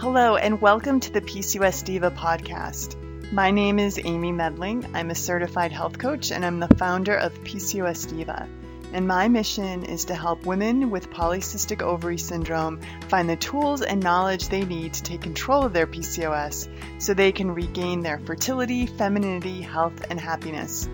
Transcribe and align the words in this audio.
Hello, 0.00 0.36
and 0.36 0.62
welcome 0.62 0.98
to 0.98 1.12
the 1.12 1.20
PCOS 1.20 1.84
Diva 1.84 2.10
podcast. 2.10 2.96
My 3.32 3.50
name 3.50 3.78
is 3.78 4.00
Amy 4.02 4.32
Medling. 4.32 4.90
I'm 4.94 5.10
a 5.10 5.14
certified 5.14 5.72
health 5.72 5.98
coach 5.98 6.32
and 6.32 6.42
I'm 6.42 6.58
the 6.58 6.74
founder 6.76 7.14
of 7.14 7.34
PCOS 7.44 8.08
Diva. 8.08 8.48
And 8.94 9.06
my 9.06 9.28
mission 9.28 9.84
is 9.84 10.06
to 10.06 10.14
help 10.14 10.46
women 10.46 10.88
with 10.88 11.10
polycystic 11.10 11.82
ovary 11.82 12.16
syndrome 12.16 12.80
find 13.08 13.28
the 13.28 13.36
tools 13.36 13.82
and 13.82 14.02
knowledge 14.02 14.48
they 14.48 14.64
need 14.64 14.94
to 14.94 15.02
take 15.02 15.20
control 15.20 15.64
of 15.64 15.74
their 15.74 15.86
PCOS 15.86 16.70
so 16.98 17.12
they 17.12 17.30
can 17.30 17.50
regain 17.50 18.00
their 18.00 18.20
fertility, 18.20 18.86
femininity, 18.86 19.60
health, 19.60 20.06
and 20.08 20.18
happiness. 20.18 20.88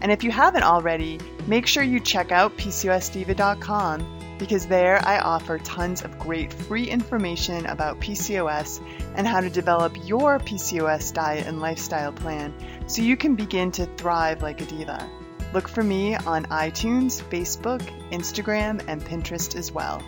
And 0.00 0.10
if 0.10 0.24
you 0.24 0.32
haven't 0.32 0.64
already, 0.64 1.20
make 1.46 1.68
sure 1.68 1.84
you 1.84 2.00
check 2.00 2.32
out 2.32 2.56
PCOSdiva.com 2.56 4.17
because 4.38 4.66
there 4.66 5.04
I 5.04 5.18
offer 5.18 5.58
tons 5.58 6.02
of 6.02 6.18
great 6.18 6.52
free 6.52 6.88
information 6.88 7.66
about 7.66 8.00
PCOS 8.00 8.80
and 9.14 9.26
how 9.26 9.40
to 9.40 9.50
develop 9.50 9.96
your 10.06 10.38
PCOS 10.38 11.12
diet 11.12 11.46
and 11.46 11.60
lifestyle 11.60 12.12
plan 12.12 12.54
so 12.86 13.02
you 13.02 13.16
can 13.16 13.34
begin 13.34 13.72
to 13.72 13.86
thrive 13.86 14.42
like 14.42 14.60
a 14.60 14.64
diva. 14.64 15.08
Look 15.52 15.68
for 15.68 15.82
me 15.82 16.14
on 16.14 16.44
iTunes, 16.46 17.22
Facebook, 17.22 17.82
Instagram, 18.10 18.84
and 18.86 19.02
Pinterest 19.02 19.56
as 19.56 19.72
well. 19.72 20.02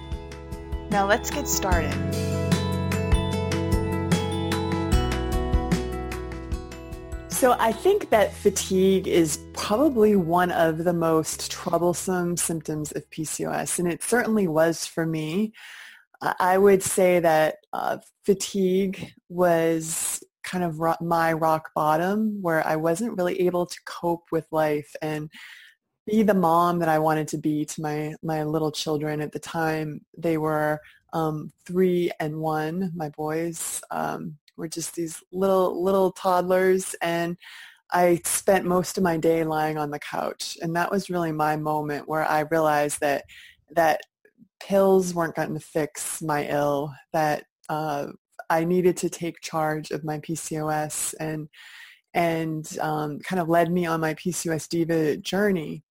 Now 0.90 1.06
let's 1.06 1.30
get 1.30 1.48
started. 1.48 2.39
So, 7.40 7.56
I 7.58 7.72
think 7.72 8.10
that 8.10 8.34
fatigue 8.34 9.08
is 9.08 9.38
probably 9.54 10.14
one 10.14 10.50
of 10.50 10.84
the 10.84 10.92
most 10.92 11.50
troublesome 11.50 12.36
symptoms 12.36 12.92
of 12.92 13.08
PCOS, 13.08 13.78
and 13.78 13.90
it 13.90 14.02
certainly 14.02 14.46
was 14.46 14.84
for 14.84 15.06
me. 15.06 15.54
I 16.20 16.58
would 16.58 16.82
say 16.82 17.18
that 17.18 17.56
uh, 17.72 17.96
fatigue 18.26 19.14
was 19.30 20.22
kind 20.42 20.64
of 20.64 20.80
ro- 20.80 20.96
my 21.00 21.32
rock 21.32 21.70
bottom 21.74 22.42
where 22.42 22.62
I 22.66 22.76
wasn't 22.76 23.16
really 23.16 23.40
able 23.46 23.64
to 23.64 23.78
cope 23.86 24.26
with 24.30 24.46
life 24.50 24.94
and 25.00 25.30
be 26.06 26.22
the 26.22 26.34
mom 26.34 26.80
that 26.80 26.90
I 26.90 26.98
wanted 26.98 27.28
to 27.28 27.38
be 27.38 27.64
to 27.64 27.80
my, 27.80 28.16
my 28.22 28.44
little 28.44 28.70
children 28.70 29.22
at 29.22 29.32
the 29.32 29.38
time. 29.38 30.04
They 30.14 30.36
were 30.36 30.78
um, 31.14 31.52
three 31.64 32.10
and 32.20 32.36
one, 32.36 32.92
my 32.94 33.08
boys. 33.08 33.80
Um, 33.90 34.36
were 34.60 34.68
just 34.68 34.94
these 34.94 35.22
little 35.32 35.82
little 35.82 36.12
toddlers 36.12 36.94
and 37.02 37.36
I 37.92 38.20
spent 38.24 38.64
most 38.64 38.98
of 38.98 39.04
my 39.04 39.16
day 39.16 39.42
lying 39.42 39.76
on 39.76 39.90
the 39.90 39.98
couch 39.98 40.56
and 40.62 40.76
that 40.76 40.90
was 40.90 41.10
really 41.10 41.32
my 41.32 41.56
moment 41.56 42.08
where 42.08 42.24
I 42.24 42.40
realized 42.50 43.00
that 43.00 43.24
that 43.74 44.02
pills 44.60 45.14
weren't 45.14 45.34
going 45.34 45.54
to 45.54 45.60
fix 45.60 46.22
my 46.22 46.46
ill 46.46 46.92
that 47.12 47.44
uh, 47.68 48.08
I 48.48 48.64
needed 48.64 48.96
to 48.98 49.10
take 49.10 49.40
charge 49.40 49.90
of 49.90 50.04
my 50.04 50.18
PCOS 50.18 51.14
and 51.18 51.48
and 52.12 52.78
um, 52.80 53.20
kind 53.20 53.40
of 53.40 53.48
led 53.48 53.70
me 53.70 53.86
on 53.86 54.00
my 54.00 54.14
PCOS 54.14 54.68
diva 54.68 55.16
journey. 55.16 55.84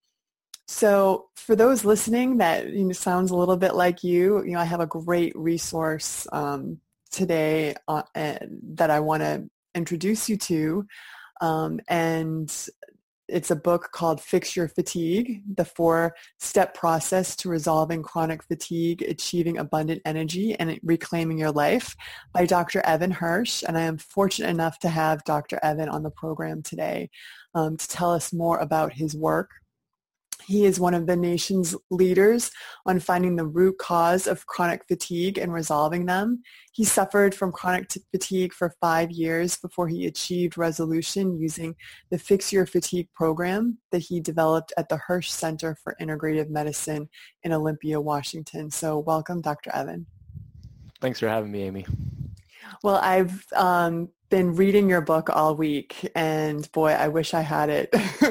So 0.67 1.29
for 1.35 1.55
those 1.55 1.85
listening 1.85 2.37
that 2.37 2.67
you 2.67 2.83
know, 2.83 2.91
sounds 2.91 3.31
a 3.31 3.35
little 3.35 3.57
bit 3.57 3.73
like 3.73 4.03
you, 4.03 4.43
you 4.43 4.51
know, 4.51 4.59
I 4.59 4.65
have 4.65 4.81
a 4.81 4.85
great 4.85 5.35
resource 5.35 6.27
um, 6.33 6.79
today 7.11 7.75
uh, 7.87 8.03
that 8.13 8.89
I 8.89 8.99
want 8.99 9.23
to 9.23 9.49
introduce 9.75 10.29
you 10.29 10.37
to. 10.37 10.85
Um, 11.41 11.79
and 11.87 12.51
it's 13.29 13.51
a 13.51 13.55
book 13.55 13.89
called 13.91 14.19
Fix 14.19 14.55
Your 14.55 14.67
Fatigue, 14.67 15.43
the 15.55 15.65
four-step 15.65 16.73
process 16.73 17.35
to 17.37 17.49
resolving 17.49 18.01
chronic 18.01 18.43
fatigue, 18.43 19.03
achieving 19.03 19.57
abundant 19.57 20.01
energy, 20.05 20.55
and 20.59 20.79
reclaiming 20.83 21.37
your 21.37 21.51
life 21.51 21.95
by 22.33 22.45
Dr. 22.45 22.81
Evan 22.85 23.11
Hirsch. 23.11 23.63
And 23.67 23.77
I 23.77 23.81
am 23.81 23.97
fortunate 23.97 24.49
enough 24.49 24.79
to 24.79 24.89
have 24.89 25.23
Dr. 25.23 25.59
Evan 25.61 25.89
on 25.89 26.03
the 26.03 26.11
program 26.11 26.63
today 26.63 27.09
um, 27.53 27.77
to 27.77 27.87
tell 27.87 28.11
us 28.11 28.33
more 28.33 28.57
about 28.57 28.93
his 28.93 29.15
work 29.15 29.51
he 30.49 30.65
is 30.65 30.79
one 30.79 30.95
of 30.95 31.05
the 31.05 31.15
nation's 31.15 31.75
leaders 31.91 32.49
on 32.87 32.99
finding 32.99 33.35
the 33.35 33.45
root 33.45 33.77
cause 33.77 34.25
of 34.25 34.47
chronic 34.47 34.81
fatigue 34.87 35.37
and 35.37 35.53
resolving 35.53 36.07
them. 36.07 36.41
He 36.73 36.83
suffered 36.83 37.35
from 37.35 37.51
chronic 37.51 37.87
t- 37.87 38.01
fatigue 38.09 38.51
for 38.53 38.73
five 38.81 39.11
years 39.11 39.57
before 39.57 39.87
he 39.87 40.07
achieved 40.07 40.57
resolution 40.57 41.39
using 41.39 41.75
the 42.09 42.17
Fix 42.17 42.51
Your 42.51 42.65
Fatigue 42.65 43.09
program 43.13 43.77
that 43.91 43.99
he 43.99 44.19
developed 44.19 44.73
at 44.75 44.89
the 44.89 44.97
Hirsch 44.97 45.29
Center 45.29 45.77
for 45.83 45.95
Integrative 46.01 46.49
Medicine 46.49 47.07
in 47.43 47.53
Olympia, 47.53 48.01
Washington. 48.01 48.71
So 48.71 48.97
welcome, 48.97 49.41
Dr. 49.41 49.69
Evan. 49.75 50.07
Thanks 50.99 51.19
for 51.19 51.29
having 51.29 51.51
me, 51.51 51.61
Amy. 51.61 51.85
Well, 52.83 52.95
I've 52.95 53.45
um, 53.55 54.09
been 54.29 54.55
reading 54.55 54.89
your 54.89 55.01
book 55.01 55.29
all 55.29 55.55
week 55.55 56.09
and 56.15 56.71
boy, 56.71 56.91
I 56.91 57.07
wish 57.07 57.33
I 57.33 57.41
had 57.41 57.69
it. 57.69 57.93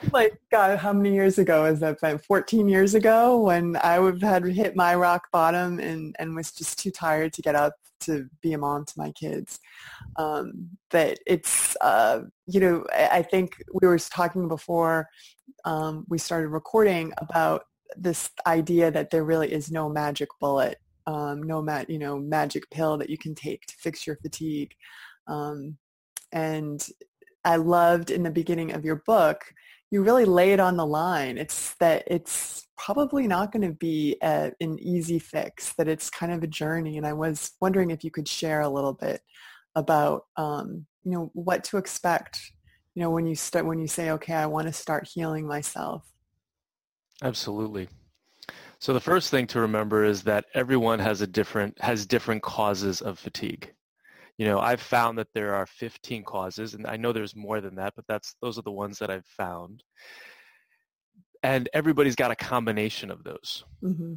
like, 0.12 0.40
God, 0.50 0.78
how 0.78 0.92
many 0.92 1.14
years 1.14 1.38
ago 1.38 1.64
has 1.64 1.80
that 1.80 2.00
been? 2.00 2.18
14 2.18 2.68
years 2.68 2.94
ago 2.94 3.38
when 3.38 3.76
I 3.76 3.98
would 3.98 4.22
had 4.22 4.44
hit 4.44 4.76
my 4.76 4.94
rock 4.94 5.28
bottom 5.32 5.78
and, 5.78 6.14
and 6.18 6.34
was 6.36 6.52
just 6.52 6.78
too 6.78 6.90
tired 6.90 7.32
to 7.34 7.42
get 7.42 7.54
up 7.54 7.74
to 8.00 8.28
be 8.40 8.52
a 8.52 8.58
mom 8.58 8.84
to 8.86 8.94
my 8.96 9.12
kids. 9.12 9.58
Um, 10.16 10.70
but 10.90 11.18
it's, 11.26 11.76
uh, 11.80 12.22
you 12.46 12.60
know, 12.60 12.84
I 12.94 13.22
think 13.22 13.62
we 13.72 13.86
were 13.86 13.98
talking 13.98 14.48
before 14.48 15.08
um, 15.64 16.04
we 16.08 16.18
started 16.18 16.48
recording 16.48 17.12
about 17.18 17.64
this 17.96 18.30
idea 18.46 18.90
that 18.90 19.10
there 19.10 19.24
really 19.24 19.52
is 19.52 19.70
no 19.70 19.88
magic 19.88 20.28
bullet, 20.40 20.78
um, 21.06 21.42
no 21.42 21.60
ma- 21.60 21.84
you 21.88 21.98
know, 21.98 22.18
magic 22.18 22.70
pill 22.70 22.96
that 22.98 23.10
you 23.10 23.18
can 23.18 23.34
take 23.34 23.66
to 23.66 23.74
fix 23.78 24.06
your 24.06 24.16
fatigue. 24.16 24.72
Um, 25.26 25.76
and 26.32 26.86
I 27.44 27.56
loved 27.56 28.10
in 28.10 28.22
the 28.22 28.30
beginning 28.30 28.72
of 28.72 28.84
your 28.84 29.02
book, 29.06 29.42
you 29.90 30.02
really 30.02 30.24
lay 30.24 30.52
it 30.52 30.60
on 30.60 30.76
the 30.76 30.86
line. 30.86 31.38
It's 31.38 31.74
that 31.80 32.04
it's 32.06 32.66
probably 32.76 33.26
not 33.26 33.52
going 33.52 33.66
to 33.66 33.74
be 33.74 34.16
a, 34.22 34.52
an 34.60 34.78
easy 34.80 35.18
fix, 35.18 35.72
that 35.74 35.88
it's 35.88 36.08
kind 36.08 36.32
of 36.32 36.42
a 36.42 36.46
journey. 36.46 36.96
And 36.96 37.06
I 37.06 37.12
was 37.12 37.52
wondering 37.60 37.90
if 37.90 38.04
you 38.04 38.10
could 38.10 38.28
share 38.28 38.60
a 38.60 38.68
little 38.68 38.92
bit 38.92 39.20
about, 39.74 40.26
um, 40.36 40.86
you 41.04 41.12
know, 41.12 41.30
what 41.34 41.64
to 41.64 41.76
expect, 41.76 42.38
you 42.94 43.02
know, 43.02 43.10
when 43.10 43.26
you 43.26 43.34
start, 43.34 43.66
when 43.66 43.78
you 43.78 43.86
say, 43.86 44.10
okay, 44.10 44.34
I 44.34 44.46
want 44.46 44.66
to 44.66 44.72
start 44.72 45.08
healing 45.12 45.46
myself. 45.46 46.10
Absolutely. 47.22 47.88
So 48.78 48.92
the 48.94 49.00
first 49.00 49.30
thing 49.30 49.46
to 49.48 49.60
remember 49.60 50.04
is 50.04 50.22
that 50.22 50.46
everyone 50.54 51.00
has 51.00 51.20
a 51.20 51.26
different, 51.26 51.78
has 51.82 52.06
different 52.06 52.42
causes 52.42 53.02
of 53.02 53.18
fatigue 53.18 53.74
you 54.40 54.46
know, 54.46 54.58
I've 54.58 54.80
found 54.80 55.18
that 55.18 55.28
there 55.34 55.54
are 55.54 55.66
15 55.66 56.24
causes, 56.24 56.72
and 56.72 56.86
I 56.86 56.96
know 56.96 57.12
there's 57.12 57.36
more 57.36 57.60
than 57.60 57.74
that, 57.74 57.92
but 57.94 58.06
that's 58.08 58.36
those 58.40 58.58
are 58.58 58.62
the 58.62 58.70
ones 58.70 58.98
that 58.98 59.10
I've 59.10 59.26
found. 59.26 59.82
And 61.42 61.68
everybody's 61.74 62.16
got 62.16 62.30
a 62.30 62.34
combination 62.34 63.10
of 63.10 63.22
those. 63.22 63.64
Mm-hmm. 63.84 64.14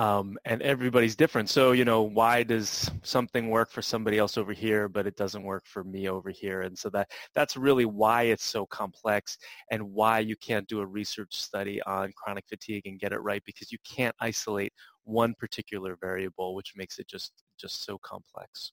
Um, 0.00 0.38
and 0.44 0.62
everybody's 0.62 1.16
different. 1.16 1.50
So, 1.50 1.72
you 1.72 1.84
know, 1.84 2.02
why 2.02 2.44
does 2.44 2.88
something 3.02 3.50
work 3.50 3.72
for 3.72 3.82
somebody 3.82 4.16
else 4.16 4.38
over 4.38 4.52
here, 4.52 4.88
but 4.88 5.08
it 5.08 5.16
doesn't 5.16 5.42
work 5.42 5.66
for 5.66 5.82
me 5.82 6.08
over 6.08 6.30
here? 6.30 6.62
And 6.62 6.78
so 6.78 6.88
that 6.90 7.10
that's 7.34 7.56
really 7.56 7.84
why 7.84 8.24
it's 8.24 8.44
so 8.44 8.64
complex 8.66 9.38
and 9.72 9.82
why 9.90 10.20
you 10.20 10.36
can't 10.36 10.68
do 10.68 10.78
a 10.78 10.86
research 10.86 11.34
study 11.34 11.82
on 11.82 12.12
chronic 12.16 12.44
fatigue 12.48 12.86
and 12.86 13.00
get 13.00 13.12
it 13.12 13.22
right 13.22 13.42
because 13.44 13.72
you 13.72 13.78
can't 13.84 14.14
isolate 14.20 14.72
one 15.02 15.34
particular 15.36 15.98
variable, 16.00 16.54
which 16.54 16.74
makes 16.76 17.00
it 17.00 17.08
just 17.08 17.32
just 17.58 17.84
so 17.84 17.98
complex. 17.98 18.70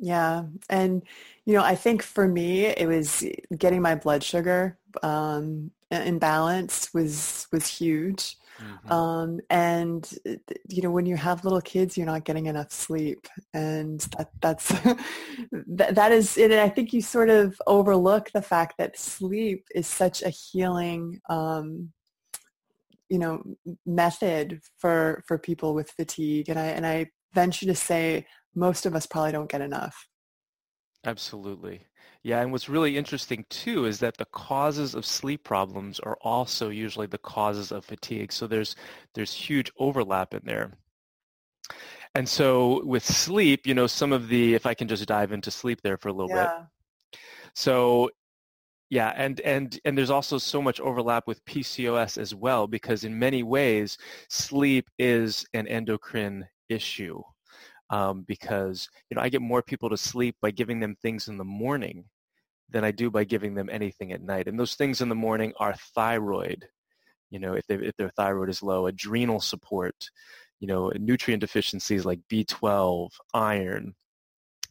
Yeah. 0.00 0.44
And, 0.68 1.02
you 1.44 1.54
know, 1.54 1.62
I 1.62 1.74
think 1.74 2.02
for 2.02 2.26
me, 2.26 2.66
it 2.66 2.86
was 2.86 3.24
getting 3.56 3.82
my 3.82 3.94
blood 3.94 4.22
sugar 4.22 4.78
um, 5.02 5.70
in 5.90 6.18
balance 6.18 6.92
was, 6.92 7.46
was 7.52 7.66
huge. 7.66 8.36
Mm-hmm. 8.60 8.92
Um, 8.92 9.40
and, 9.50 10.08
you 10.68 10.82
know, 10.82 10.90
when 10.90 11.06
you 11.06 11.16
have 11.16 11.44
little 11.44 11.60
kids, 11.60 11.96
you're 11.96 12.06
not 12.06 12.24
getting 12.24 12.46
enough 12.46 12.70
sleep. 12.70 13.26
And 13.52 14.00
that, 14.16 14.30
that's, 14.40 14.68
that, 15.52 15.94
that 15.94 16.12
is 16.12 16.36
it. 16.38 16.50
And 16.50 16.60
I 16.60 16.68
think 16.68 16.92
you 16.92 17.00
sort 17.00 17.30
of 17.30 17.60
overlook 17.66 18.30
the 18.32 18.42
fact 18.42 18.78
that 18.78 18.98
sleep 18.98 19.66
is 19.74 19.86
such 19.86 20.22
a 20.22 20.28
healing, 20.28 21.20
um, 21.28 21.92
you 23.08 23.18
know, 23.18 23.42
method 23.86 24.60
for, 24.78 25.22
for 25.26 25.38
people 25.38 25.74
with 25.74 25.90
fatigue. 25.90 26.48
And 26.48 26.58
I, 26.58 26.66
and 26.66 26.86
I 26.86 27.10
venture 27.32 27.66
to 27.66 27.74
say 27.74 28.26
most 28.54 28.86
of 28.86 28.94
us 28.94 29.06
probably 29.06 29.32
don't 29.32 29.50
get 29.50 29.60
enough. 29.60 30.08
Absolutely. 31.04 31.86
Yeah, 32.22 32.40
and 32.40 32.52
what's 32.52 32.70
really 32.70 32.96
interesting 32.96 33.44
too 33.50 33.84
is 33.84 33.98
that 34.00 34.16
the 34.16 34.24
causes 34.24 34.94
of 34.94 35.04
sleep 35.04 35.44
problems 35.44 36.00
are 36.00 36.16
also 36.22 36.70
usually 36.70 37.06
the 37.06 37.18
causes 37.18 37.70
of 37.70 37.84
fatigue. 37.84 38.32
So 38.32 38.46
there's 38.46 38.76
there's 39.14 39.32
huge 39.32 39.70
overlap 39.78 40.32
in 40.32 40.40
there. 40.44 40.72
And 42.14 42.28
so 42.28 42.82
with 42.84 43.04
sleep, 43.04 43.66
you 43.66 43.74
know, 43.74 43.86
some 43.86 44.12
of 44.12 44.28
the 44.28 44.54
if 44.54 44.64
I 44.64 44.72
can 44.72 44.88
just 44.88 45.06
dive 45.06 45.32
into 45.32 45.50
sleep 45.50 45.82
there 45.82 45.98
for 45.98 46.08
a 46.08 46.12
little 46.12 46.34
yeah. 46.34 46.62
bit. 47.12 47.20
So 47.54 48.10
yeah, 48.88 49.12
and 49.16 49.40
and 49.40 49.78
and 49.84 49.98
there's 49.98 50.10
also 50.10 50.38
so 50.38 50.62
much 50.62 50.80
overlap 50.80 51.26
with 51.26 51.44
PCOS 51.44 52.16
as 52.16 52.34
well 52.34 52.66
because 52.66 53.04
in 53.04 53.18
many 53.18 53.42
ways 53.42 53.98
sleep 54.30 54.88
is 54.98 55.44
an 55.52 55.66
endocrine 55.66 56.46
issue. 56.68 57.22
Um, 57.90 58.24
because 58.26 58.88
you 59.10 59.16
know 59.16 59.22
I 59.22 59.28
get 59.28 59.42
more 59.42 59.62
people 59.62 59.90
to 59.90 59.96
sleep 59.96 60.36
by 60.40 60.50
giving 60.50 60.80
them 60.80 60.96
things 61.02 61.28
in 61.28 61.38
the 61.38 61.44
morning 61.44 62.04
than 62.70 62.84
I 62.84 62.90
do 62.90 63.10
by 63.10 63.24
giving 63.24 63.54
them 63.54 63.68
anything 63.70 64.12
at 64.12 64.22
night. 64.22 64.48
And 64.48 64.58
those 64.58 64.74
things 64.74 65.00
in 65.00 65.08
the 65.08 65.14
morning 65.14 65.52
are 65.58 65.74
thyroid, 65.94 66.66
you 67.30 67.38
know, 67.38 67.54
if, 67.54 67.66
they, 67.66 67.76
if 67.76 67.96
their 67.96 68.10
thyroid 68.10 68.48
is 68.48 68.62
low, 68.62 68.86
adrenal 68.86 69.40
support, 69.40 69.94
you 70.60 70.68
know, 70.68 70.90
nutrient 70.98 71.40
deficiencies 71.40 72.04
like 72.04 72.20
B12, 72.30 73.10
iron, 73.34 73.94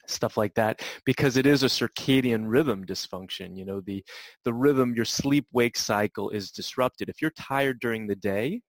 stuff 0.07 0.35
like 0.35 0.53
that 0.55 0.81
because 1.05 1.37
it 1.37 1.45
is 1.45 1.63
a 1.63 1.67
circadian 1.67 2.43
rhythm 2.45 2.85
dysfunction 2.85 3.55
you 3.57 3.63
know 3.63 3.79
the 3.79 4.03
the 4.43 4.53
rhythm 4.53 4.93
your 4.93 5.05
sleep 5.05 5.47
wake 5.53 5.77
cycle 5.77 6.29
is 6.29 6.51
disrupted 6.51 7.07
if 7.07 7.21
you're 7.21 7.31
tired 7.31 7.79
during 7.79 8.05
the 8.05 8.15
day 8.15 8.61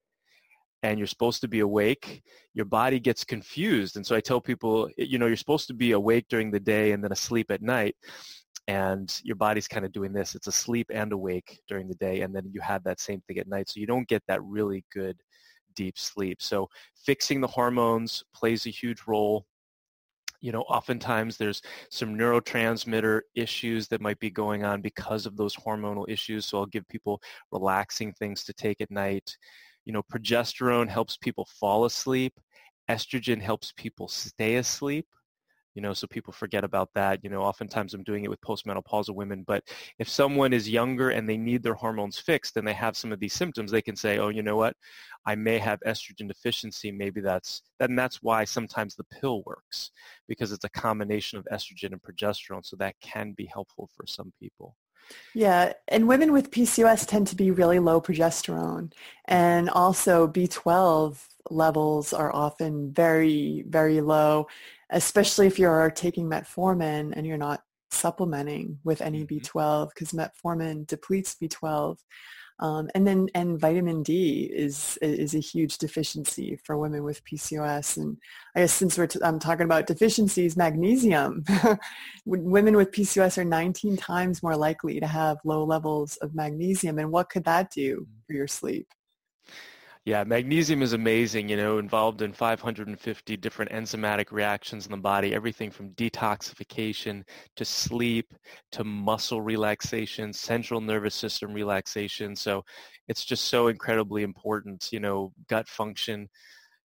and 0.84 0.98
you're 0.98 1.06
supposed 1.06 1.40
to 1.40 1.48
be 1.48 1.60
awake 1.60 2.22
your 2.52 2.66
body 2.66 3.00
gets 3.00 3.24
confused 3.24 3.96
and 3.96 4.06
so 4.06 4.14
i 4.14 4.20
tell 4.20 4.40
people 4.40 4.88
you 4.98 5.18
know 5.18 5.26
you're 5.26 5.36
supposed 5.36 5.66
to 5.66 5.74
be 5.74 5.92
awake 5.92 6.26
during 6.28 6.50
the 6.50 6.60
day 6.60 6.92
and 6.92 7.02
then 7.02 7.10
asleep 7.10 7.50
at 7.50 7.62
night 7.62 7.96
and 8.68 9.20
your 9.24 9.36
body's 9.36 9.66
kind 9.66 9.84
of 9.84 9.92
doing 9.92 10.12
this 10.12 10.34
it's 10.34 10.46
asleep 10.46 10.86
and 10.92 11.12
awake 11.12 11.58
during 11.66 11.88
the 11.88 11.94
day 11.96 12.20
and 12.20 12.34
then 12.36 12.44
you 12.52 12.60
have 12.60 12.84
that 12.84 13.00
same 13.00 13.20
thing 13.26 13.38
at 13.38 13.48
night 13.48 13.68
so 13.68 13.80
you 13.80 13.86
don't 13.86 14.08
get 14.08 14.22
that 14.28 14.42
really 14.44 14.84
good 14.92 15.16
deep 15.74 15.98
sleep 15.98 16.40
so 16.40 16.68
fixing 17.04 17.40
the 17.40 17.48
hormones 17.48 18.22
plays 18.34 18.66
a 18.66 18.70
huge 18.70 19.02
role 19.06 19.46
you 20.40 20.52
know, 20.52 20.60
oftentimes 20.62 21.38
there's 21.38 21.62
some 21.88 22.18
neurotransmitter 22.18 23.22
issues 23.34 23.88
that 23.88 24.02
might 24.02 24.18
be 24.20 24.28
going 24.28 24.62
on 24.62 24.82
because 24.82 25.24
of 25.24 25.38
those 25.38 25.56
hormonal 25.56 26.04
issues. 26.06 26.44
So 26.44 26.58
I'll 26.58 26.66
give 26.66 26.86
people 26.86 27.22
relaxing 27.50 28.12
things 28.12 28.44
to 28.44 28.52
take 28.52 28.82
at 28.82 28.90
night. 28.90 29.38
You 29.84 29.92
know, 29.92 30.02
progesterone 30.02 30.88
helps 30.88 31.16
people 31.16 31.46
fall 31.60 31.84
asleep. 31.84 32.34
Estrogen 32.90 33.40
helps 33.40 33.72
people 33.76 34.08
stay 34.08 34.56
asleep 34.56 35.06
you 35.74 35.82
know, 35.82 35.92
so 35.92 36.06
people 36.06 36.32
forget 36.32 36.62
about 36.62 36.88
that. 36.94 37.22
You 37.24 37.30
know, 37.30 37.42
oftentimes 37.42 37.94
I'm 37.94 38.04
doing 38.04 38.24
it 38.24 38.30
with 38.30 38.40
postmenopausal 38.40 39.14
women, 39.14 39.44
but 39.46 39.64
if 39.98 40.08
someone 40.08 40.52
is 40.52 40.68
younger 40.68 41.10
and 41.10 41.28
they 41.28 41.36
need 41.36 41.62
their 41.62 41.74
hormones 41.74 42.18
fixed 42.18 42.56
and 42.56 42.66
they 42.66 42.72
have 42.72 42.96
some 42.96 43.12
of 43.12 43.18
these 43.18 43.34
symptoms, 43.34 43.70
they 43.70 43.82
can 43.82 43.96
say, 43.96 44.18
oh, 44.18 44.28
you 44.28 44.42
know 44.42 44.56
what, 44.56 44.76
I 45.26 45.34
may 45.34 45.58
have 45.58 45.80
estrogen 45.86 46.28
deficiency. 46.28 46.92
Maybe 46.92 47.20
that's, 47.20 47.62
and 47.80 47.98
that's 47.98 48.22
why 48.22 48.44
sometimes 48.44 48.94
the 48.94 49.04
pill 49.04 49.42
works 49.44 49.90
because 50.28 50.52
it's 50.52 50.64
a 50.64 50.70
combination 50.70 51.38
of 51.38 51.46
estrogen 51.52 51.92
and 51.92 52.02
progesterone. 52.02 52.64
So 52.64 52.76
that 52.76 52.94
can 53.00 53.32
be 53.32 53.46
helpful 53.46 53.90
for 53.96 54.06
some 54.06 54.32
people. 54.40 54.76
Yeah, 55.34 55.72
and 55.88 56.08
women 56.08 56.32
with 56.32 56.50
PCOS 56.50 57.06
tend 57.06 57.26
to 57.28 57.36
be 57.36 57.50
really 57.50 57.78
low 57.78 58.00
progesterone. 58.00 58.92
And 59.26 59.68
also 59.70 60.28
B12 60.28 61.18
levels 61.50 62.12
are 62.12 62.34
often 62.34 62.92
very, 62.92 63.64
very 63.68 64.00
low 64.00 64.46
especially 64.94 65.46
if 65.46 65.58
you're 65.58 65.90
taking 65.90 66.28
metformin 66.28 67.12
and 67.16 67.26
you're 67.26 67.36
not 67.36 67.62
supplementing 67.90 68.78
with 68.84 69.00
any 69.00 69.24
mm-hmm. 69.24 69.36
B12 69.38 69.90
because 69.90 70.12
metformin 70.12 70.86
depletes 70.86 71.36
B12. 71.40 71.98
Um, 72.60 72.88
and 72.94 73.06
then 73.06 73.28
and 73.34 73.58
vitamin 73.58 74.02
D 74.02 74.50
is 74.52 74.96
is 75.02 75.34
a 75.34 75.40
huge 75.40 75.78
deficiency 75.78 76.58
for 76.64 76.78
women 76.78 77.02
with 77.02 77.24
PCOS. 77.24 77.96
And 77.96 78.16
I 78.54 78.60
guess 78.60 78.72
since 78.72 78.96
we're 78.96 79.08
t- 79.08 79.18
I'm 79.24 79.38
talking 79.40 79.64
about 79.64 79.86
deficiencies, 79.86 80.56
magnesium, 80.56 81.44
women 82.24 82.76
with 82.76 82.92
PCOS 82.92 83.38
are 83.38 83.44
19 83.44 83.96
times 83.96 84.42
more 84.42 84.56
likely 84.56 85.00
to 85.00 85.06
have 85.06 85.38
low 85.44 85.64
levels 85.64 86.16
of 86.18 86.34
magnesium. 86.34 86.98
And 86.98 87.10
what 87.10 87.28
could 87.28 87.44
that 87.44 87.70
do 87.72 88.02
mm. 88.02 88.26
for 88.26 88.34
your 88.34 88.48
sleep? 88.48 88.86
Yeah, 90.06 90.22
magnesium 90.24 90.82
is 90.82 90.92
amazing, 90.92 91.48
you 91.48 91.56
know, 91.56 91.78
involved 91.78 92.20
in 92.20 92.34
550 92.34 93.38
different 93.38 93.70
enzymatic 93.70 94.32
reactions 94.32 94.84
in 94.84 94.90
the 94.92 94.98
body, 94.98 95.34
everything 95.34 95.70
from 95.70 95.94
detoxification 95.94 97.22
to 97.56 97.64
sleep 97.64 98.34
to 98.72 98.84
muscle 98.84 99.40
relaxation, 99.40 100.30
central 100.34 100.82
nervous 100.82 101.14
system 101.14 101.54
relaxation. 101.54 102.36
So 102.36 102.66
it's 103.08 103.24
just 103.24 103.46
so 103.46 103.68
incredibly 103.68 104.24
important, 104.24 104.90
you 104.92 105.00
know, 105.00 105.32
gut 105.48 105.68
function, 105.68 106.28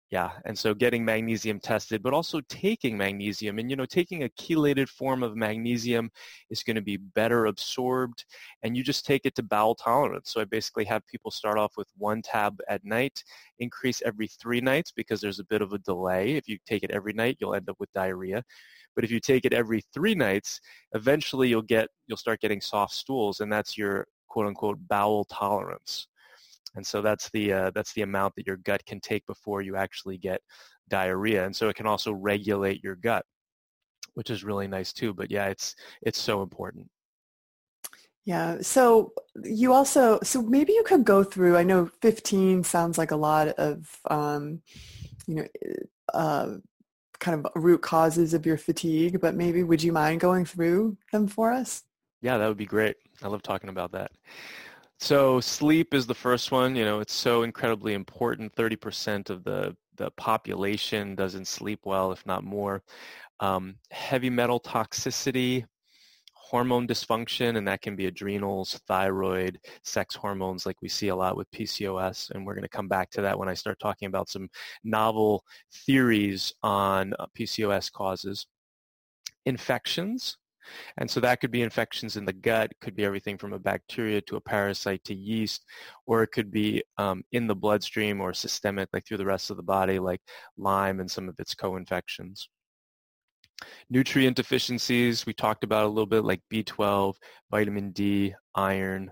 yeah, 0.10 0.32
and 0.46 0.58
so 0.58 0.74
getting 0.74 1.04
magnesium 1.04 1.60
tested, 1.60 2.02
but 2.02 2.14
also 2.14 2.40
taking 2.48 2.98
magnesium. 2.98 3.60
And, 3.60 3.70
you 3.70 3.76
know, 3.76 3.86
taking 3.86 4.24
a 4.24 4.30
chelated 4.30 4.88
form 4.88 5.22
of 5.22 5.36
magnesium 5.36 6.10
is 6.50 6.64
going 6.64 6.78
to 6.78 6.82
be 6.82 6.96
better 6.96 7.48
absorbed, 7.48 8.24
and 8.64 8.78
you 8.78 8.84
just 8.84 9.06
take 9.06 9.26
it 9.26 9.36
to 9.36 9.44
bowel 9.44 9.76
tolerance. 9.76 10.32
So 10.32 10.40
I 10.40 10.46
basically 10.46 10.86
have 10.86 11.06
people 11.08 11.30
start 11.30 11.58
off 11.58 11.74
with 11.76 11.90
one 11.98 12.22
tab 12.22 12.58
at 12.70 12.86
night, 12.86 13.22
increase 13.60 14.02
every 14.06 14.28
three 14.28 14.62
nights 14.62 14.94
because 14.96 15.20
there's 15.20 15.40
a 15.40 15.46
bit 15.46 15.62
of 15.62 15.74
a 15.74 15.80
delay. 15.80 16.36
If 16.36 16.48
you 16.48 16.58
take 16.66 16.84
it 16.84 16.92
every 16.92 17.14
night, 17.14 17.36
you'll 17.42 17.56
end 17.56 17.70
up 17.70 17.76
with 17.78 17.92
diarrhea. 17.92 18.44
But 18.96 19.04
if 19.04 19.12
you 19.12 19.20
take 19.20 19.44
it 19.44 19.54
every 19.54 19.82
three 19.94 20.16
nights, 20.16 20.62
eventually 20.94 21.50
you'll 21.50 21.62
get, 21.64 21.90
you'll 22.08 22.18
start 22.18 22.40
getting 22.40 22.62
soft 22.62 22.94
stools, 22.94 23.42
and 23.42 23.52
that's 23.52 23.78
your 23.78 24.08
quote 24.30 24.48
unquote 24.48 24.78
bowel 24.88 25.26
tolerance. 25.26 26.08
And 26.76 26.86
so 26.86 27.02
that's 27.02 27.30
the, 27.32 27.54
uh, 27.54 27.72
that's 27.74 27.94
the 27.94 28.02
amount 28.02 28.36
that 28.36 28.48
your 28.48 28.58
gut 28.58 28.86
can 28.86 29.00
take 29.00 29.26
before 29.26 29.62
you 29.62 29.76
actually 29.76 30.18
get 30.18 30.42
diarrhea. 30.90 31.46
And 31.46 31.56
so 31.56 31.70
it 31.70 31.76
can 31.76 31.88
also 31.88 32.12
regulate 32.12 32.84
your 32.84 32.96
gut, 32.96 33.26
which 34.14 34.30
is 34.30 34.44
really 34.44 34.68
nice 34.68 34.94
too. 34.94 35.14
But 35.14 35.32
yeah, 35.32 35.48
it's, 35.48 35.76
it's 36.02 36.20
so 36.20 36.42
important. 36.42 36.88
Yeah. 38.26 38.58
So 38.62 39.14
you 39.44 39.72
also, 39.72 40.20
so 40.22 40.42
maybe 40.42 40.74
you 40.74 40.84
could 40.84 41.06
go 41.06 41.24
through, 41.24 41.56
I 41.56 41.64
know 41.64 41.90
15 42.02 42.64
sounds 42.64 42.98
like 42.98 43.12
a 43.12 43.16
lot 43.16 43.48
of, 43.48 43.88
um, 44.10 44.62
you 45.28 45.36
know, 45.36 45.48
uh, 46.14 46.56
kind 47.20 47.46
of 47.46 47.52
root 47.56 47.82
causes 47.82 48.34
of 48.34 48.46
your 48.46 48.58
fatigue, 48.58 49.22
but 49.22 49.36
maybe 49.36 49.64
would 49.64 49.82
you 49.82 49.92
mind 49.92 50.20
going 50.20 50.46
through 50.46 50.98
them 51.12 51.28
for 51.28 51.52
us? 51.52 51.84
Yeah, 52.22 52.38
that 52.38 52.48
would 52.48 52.58
be 52.58 52.66
great. 52.66 52.98
I 53.24 53.28
love 53.28 53.44
talking 53.44 53.70
about 53.70 53.92
that. 53.94 54.12
So 55.00 55.40
sleep 55.40 55.94
is 55.94 56.08
the 56.08 56.16
first 56.16 56.52
one. 56.52 56.76
You 56.76 56.84
know, 56.84 57.00
it's 57.00 57.14
so 57.14 57.44
incredibly 57.44 57.94
important. 57.94 58.56
30% 58.56 59.30
of 59.30 59.44
the, 59.44 59.76
the 59.96 60.10
population 60.12 61.16
doesn't 61.16 61.48
sleep 61.48 61.82
well, 61.86 62.12
if 62.12 62.26
not 62.26 62.44
more. 62.44 62.84
Um, 63.40 63.76
heavy 63.92 64.32
metal 64.32 64.60
toxicity, 64.60 65.66
hormone 66.34 66.88
dysfunction, 66.88 67.58
and 67.58 67.68
that 67.68 67.82
can 67.82 67.96
be 67.96 68.08
adrenals, 68.08 68.82
thyroid, 68.88 69.60
sex 69.84 70.16
hormones 70.16 70.66
like 70.66 70.82
we 70.82 70.90
see 70.90 71.10
a 71.10 71.16
lot 71.16 71.38
with 71.38 71.52
PCOS. 71.52 72.32
And 72.32 72.44
we're 72.44 72.56
going 72.56 72.64
to 72.64 72.70
come 72.70 72.88
back 72.88 73.12
to 73.12 73.22
that 73.22 73.38
when 73.38 73.50
I 73.50 73.54
start 73.54 73.80
talking 73.80 74.08
about 74.08 74.30
some 74.30 74.50
novel 74.84 75.44
theories 75.86 76.54
on 76.64 77.14
uh, 77.20 77.28
PCOS 77.38 77.92
causes. 77.92 78.48
Infections, 79.46 80.38
and 80.98 81.10
so 81.10 81.20
that 81.20 81.40
could 81.40 81.52
be 81.52 81.62
infections 81.62 82.18
in 82.18 82.26
the 82.26 82.34
gut, 82.34 82.72
could 82.82 82.96
be 82.96 83.06
everything 83.06 83.38
from 83.38 83.54
a 83.54 83.60
bacteria 83.60 84.22
to 84.22 84.36
a 84.36 84.42
parasite 84.42 85.04
to 85.06 85.16
yeast, 85.16 85.66
or 86.06 86.24
it 86.24 86.32
could 86.32 86.52
be 86.52 86.84
um, 86.98 87.24
in 87.32 87.48
the 87.48 87.56
bloodstream 87.56 88.22
or 88.22 88.34
systemic, 88.34 88.90
like 88.94 89.06
through 89.06 89.18
the 89.18 89.26
rest 89.26 89.50
of 89.50 89.58
the 89.58 89.64
body, 89.64 90.00
like 90.00 90.22
Lyme 90.58 91.00
and 91.00 91.10
some 91.10 91.30
of 91.30 91.40
its 91.40 91.54
co-infections. 91.54 92.50
Nutrient 93.90 94.36
deficiencies, 94.36 95.26
we 95.26 95.34
talked 95.34 95.64
about 95.64 95.86
a 95.86 95.88
little 95.88 96.06
bit, 96.06 96.24
like 96.24 96.42
B12, 96.52 97.16
vitamin 97.50 97.92
D, 97.92 98.36
iron, 98.56 99.12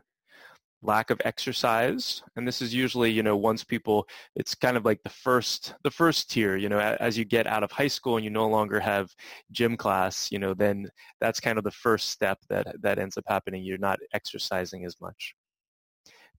lack 0.86 1.10
of 1.10 1.22
exercise 1.26 2.22
and 2.36 2.48
this 2.48 2.62
is 2.62 2.74
usually 2.74 3.12
you 3.12 3.24
know 3.24 3.36
once 3.36 3.64
people 3.64 4.08
it's 4.36 4.56
kind 4.56 4.78
of 4.78 4.86
like 4.86 5.02
the 5.04 5.10
first 5.10 5.74
the 5.84 5.92
first 5.92 6.30
tier 6.30 6.56
you 6.56 6.70
know 6.70 6.80
as 6.80 7.18
you 7.18 7.26
get 7.26 7.48
out 7.48 7.64
of 7.64 7.72
high 7.72 7.88
school 7.88 8.18
and 8.18 8.24
you 8.24 8.30
no 8.30 8.48
longer 8.48 8.80
have 8.80 9.10
gym 9.52 9.76
class 9.76 10.32
you 10.32 10.40
know 10.40 10.54
then 10.54 10.88
that's 11.20 11.40
kind 11.40 11.58
of 11.58 11.64
the 11.64 11.72
first 11.72 12.10
step 12.10 12.38
that 12.50 12.68
that 12.82 13.00
ends 13.00 13.18
up 13.18 13.26
happening. 13.28 13.64
You're 13.64 13.78
not 13.78 14.00
exercising 14.14 14.86
as 14.86 14.96
much. 15.02 15.36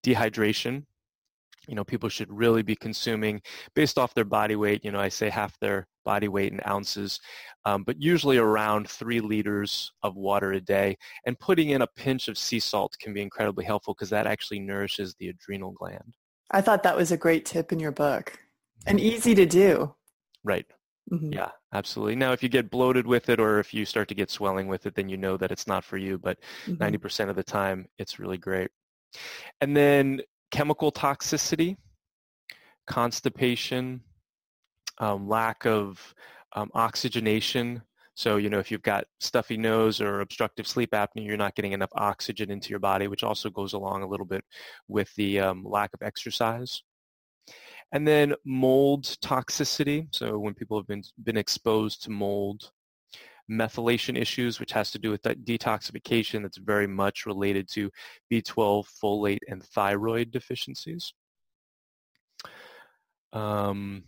Dehydration 0.05 0.85
you 1.67 1.75
know, 1.75 1.85
people 1.85 2.09
should 2.09 2.31
really 2.31 2.63
be 2.63 2.77
consuming 2.77 3.41
based 3.75 3.99
off 3.99 4.15
their 4.15 4.25
body 4.25 4.57
weight. 4.57 4.85
You 4.85 4.93
know, 4.93 5.01
I 5.01 5.09
say 5.09 5.29
half 5.29 5.59
their 5.61 5.87
body 6.05 6.29
weight 6.29 6.53
in 6.53 6.61
ounces, 6.67 7.21
um, 7.65 7.83
but 7.83 8.01
usually 8.01 8.39
around 8.39 8.89
three 8.89 9.21
liters 9.21 9.93
of 10.03 10.17
water 10.17 10.53
a 10.53 10.61
day. 10.61 10.97
And 11.27 11.39
putting 11.39 11.71
in 11.71 11.83
a 11.83 11.87
pinch 11.87 12.29
of 12.29 12.39
sea 12.39 12.61
salt 12.61 12.97
can 13.01 13.13
be 13.13 13.23
incredibly 13.23 13.65
helpful 13.65 13.95
because 13.95 14.11
that 14.11 14.27
actually 14.27 14.61
nourishes 14.61 15.15
the 15.19 15.29
adrenal 15.29 15.73
gland. 15.73 16.15
I 16.51 16.61
thought 16.61 16.85
that 16.85 16.97
was 16.97 17.11
a 17.11 17.17
great 17.17 17.45
tip 17.45 17.73
in 17.73 17.81
your 17.81 17.93
book 17.93 18.39
and 18.87 19.01
easy 19.01 19.35
to 19.35 19.47
do. 19.47 19.95
Right. 20.45 20.67
Mm-hmm. 21.13 21.33
Yeah, 21.33 21.51
absolutely. 21.73 22.17
Now, 22.17 22.33
if 22.33 22.43
you 22.43 22.49
get 22.49 22.71
bloated 22.71 23.07
with 23.07 23.29
it 23.29 23.39
or 23.39 23.59
if 23.59 23.73
you 23.75 23.85
start 23.85 24.09
to 24.09 24.15
get 24.15 24.31
swelling 24.31 24.69
with 24.69 24.87
it, 24.87 24.95
then 24.95 25.09
you 25.09 25.17
know 25.17 25.37
that 25.37 25.53
it's 25.53 25.67
not 25.67 25.85
for 25.85 25.97
you. 25.97 26.19
But 26.19 26.39
mm-hmm. 26.67 26.83
90% 26.83 27.29
of 27.29 27.37
the 27.37 27.45
time, 27.45 27.87
it's 27.99 28.19
really 28.19 28.39
great. 28.39 28.71
And 29.61 29.77
then 29.77 30.21
chemical 30.51 30.93
toxicity, 30.93 31.77
constipation, 32.87 34.01
um, 34.99 35.29
lack 35.29 35.67
of 35.67 36.15
um, 36.55 36.71
oxygenation. 36.75 37.83
So, 38.15 38.37
you 38.37 38.49
know, 38.49 38.59
if 38.59 38.71
you've 38.71 38.83
got 38.83 39.05
stuffy 39.21 39.59
nose 39.59 40.01
or 40.01 40.21
obstructive 40.21 40.67
sleep 40.67 40.93
apnea, 40.93 41.27
you're 41.27 41.37
not 41.37 41.55
getting 41.55 41.73
enough 41.73 41.91
oxygen 41.95 42.51
into 42.51 42.71
your 42.71 42.79
body, 42.79 43.09
which 43.09 43.23
also 43.23 43.51
goes 43.51 43.75
along 43.75 44.03
a 44.03 44.09
little 44.09 44.25
bit 44.25 44.45
with 44.89 45.15
the 45.17 45.41
um, 45.41 45.65
lack 45.65 45.91
of 45.93 46.01
exercise. 46.03 46.83
And 47.93 48.09
then 48.09 48.35
mold 48.45 49.05
toxicity. 49.05 50.09
So 50.13 50.39
when 50.39 50.55
people 50.55 50.79
have 50.79 50.87
been, 50.87 51.03
been 51.23 51.37
exposed 51.37 52.03
to 52.05 52.11
mold, 52.11 52.73
methylation 53.51 54.19
issues, 54.19 54.59
which 54.61 54.73
has 54.73 54.91
to 54.91 54.99
do 54.99 55.11
with 55.11 55.23
detoxification 55.23 56.43
that's 56.43 56.59
very 56.59 56.87
much 56.87 57.27
related 57.27 57.69
to 57.73 57.91
B12, 58.33 58.85
folate, 59.03 59.39
and 59.49 59.63
thyroid 59.63 60.31
deficiencies. 60.31 61.13
Um, 63.33 64.05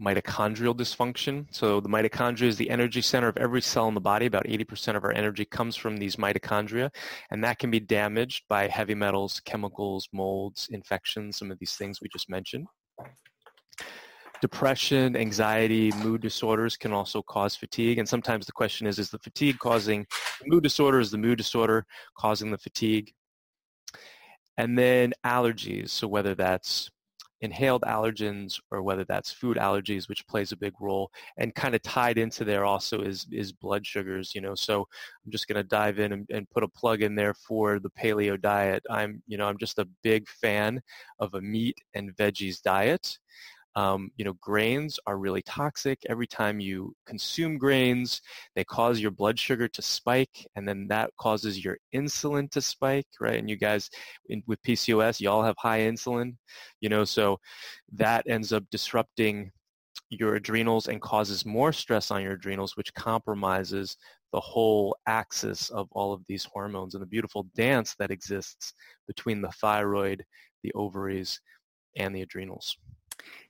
mitochondrial 0.00 0.76
dysfunction. 0.76 1.46
So 1.50 1.80
the 1.80 1.88
mitochondria 1.88 2.46
is 2.46 2.56
the 2.56 2.70
energy 2.70 3.02
center 3.02 3.28
of 3.28 3.36
every 3.36 3.60
cell 3.60 3.88
in 3.88 3.94
the 3.94 4.00
body. 4.00 4.26
About 4.26 4.44
80% 4.46 4.96
of 4.96 5.04
our 5.04 5.12
energy 5.12 5.44
comes 5.44 5.76
from 5.76 5.96
these 5.96 6.16
mitochondria, 6.16 6.90
and 7.30 7.42
that 7.44 7.58
can 7.58 7.70
be 7.70 7.80
damaged 7.80 8.44
by 8.48 8.68
heavy 8.68 8.94
metals, 8.94 9.40
chemicals, 9.40 10.08
molds, 10.12 10.68
infections, 10.70 11.36
some 11.36 11.50
of 11.50 11.58
these 11.58 11.74
things 11.74 12.00
we 12.00 12.08
just 12.08 12.30
mentioned. 12.30 12.66
Depression, 14.40 15.16
anxiety, 15.16 15.90
mood 15.92 16.20
disorders 16.20 16.76
can 16.76 16.92
also 16.92 17.22
cause 17.22 17.56
fatigue. 17.56 17.98
And 17.98 18.08
sometimes 18.08 18.46
the 18.46 18.52
question 18.52 18.86
is, 18.86 18.98
is 18.98 19.10
the 19.10 19.18
fatigue 19.18 19.58
causing 19.58 20.06
the 20.40 20.48
mood 20.48 20.62
disorder? 20.62 21.00
Is 21.00 21.10
the 21.10 21.18
mood 21.18 21.38
disorder 21.38 21.84
causing 22.16 22.50
the 22.50 22.58
fatigue? 22.58 23.12
And 24.56 24.78
then 24.78 25.12
allergies. 25.24 25.90
So 25.90 26.08
whether 26.08 26.34
that's 26.34 26.90
inhaled 27.40 27.82
allergens 27.82 28.60
or 28.70 28.82
whether 28.82 29.04
that's 29.04 29.30
food 29.30 29.56
allergies, 29.56 30.08
which 30.08 30.26
plays 30.26 30.52
a 30.52 30.56
big 30.56 30.72
role. 30.80 31.10
And 31.36 31.54
kind 31.54 31.74
of 31.74 31.82
tied 31.82 32.18
into 32.18 32.44
there 32.44 32.64
also 32.64 33.02
is, 33.02 33.26
is 33.30 33.52
blood 33.52 33.86
sugars, 33.86 34.34
you 34.34 34.40
know. 34.40 34.54
So 34.54 34.88
I'm 35.24 35.30
just 35.30 35.46
going 35.46 35.56
to 35.56 35.68
dive 35.68 35.98
in 35.98 36.12
and, 36.12 36.26
and, 36.30 36.48
put 36.50 36.62
a 36.62 36.68
plug 36.68 37.02
in 37.02 37.14
there 37.14 37.34
for 37.34 37.78
the 37.78 37.90
paleo 37.90 38.40
diet. 38.40 38.82
I'm, 38.90 39.22
you 39.26 39.36
know, 39.36 39.46
I'm 39.46 39.58
just 39.58 39.78
a 39.78 39.88
big 40.02 40.28
fan 40.28 40.80
of 41.20 41.34
a 41.34 41.40
meat 41.40 41.78
and 41.94 42.16
veggies 42.16 42.60
diet. 42.62 43.18
Um, 43.78 44.10
you 44.16 44.24
know, 44.24 44.32
grains 44.40 44.98
are 45.06 45.18
really 45.18 45.42
toxic. 45.42 46.00
Every 46.08 46.26
time 46.26 46.58
you 46.58 46.96
consume 47.06 47.58
grains, 47.58 48.20
they 48.56 48.64
cause 48.64 48.98
your 48.98 49.12
blood 49.12 49.38
sugar 49.38 49.68
to 49.68 49.82
spike, 49.82 50.44
and 50.56 50.66
then 50.66 50.88
that 50.88 51.12
causes 51.16 51.64
your 51.64 51.78
insulin 51.94 52.50
to 52.50 52.60
spike, 52.60 53.06
right? 53.20 53.38
And 53.38 53.48
you 53.48 53.54
guys, 53.54 53.88
in, 54.30 54.42
with 54.48 54.60
PCOS, 54.62 55.20
y'all 55.20 55.44
have 55.44 55.54
high 55.58 55.82
insulin, 55.82 56.34
you 56.80 56.88
know, 56.88 57.04
so 57.04 57.38
that 57.92 58.24
ends 58.28 58.52
up 58.52 58.64
disrupting 58.72 59.52
your 60.10 60.34
adrenals 60.34 60.88
and 60.88 61.00
causes 61.00 61.46
more 61.46 61.72
stress 61.72 62.10
on 62.10 62.20
your 62.20 62.32
adrenals, 62.32 62.76
which 62.76 62.92
compromises 62.94 63.96
the 64.32 64.40
whole 64.40 64.96
axis 65.06 65.70
of 65.70 65.86
all 65.92 66.12
of 66.12 66.24
these 66.26 66.44
hormones 66.52 66.94
and 66.94 67.02
the 67.02 67.06
beautiful 67.06 67.46
dance 67.54 67.94
that 68.00 68.10
exists 68.10 68.74
between 69.06 69.40
the 69.40 69.52
thyroid, 69.60 70.24
the 70.64 70.72
ovaries, 70.72 71.40
and 71.96 72.12
the 72.12 72.22
adrenals. 72.22 72.76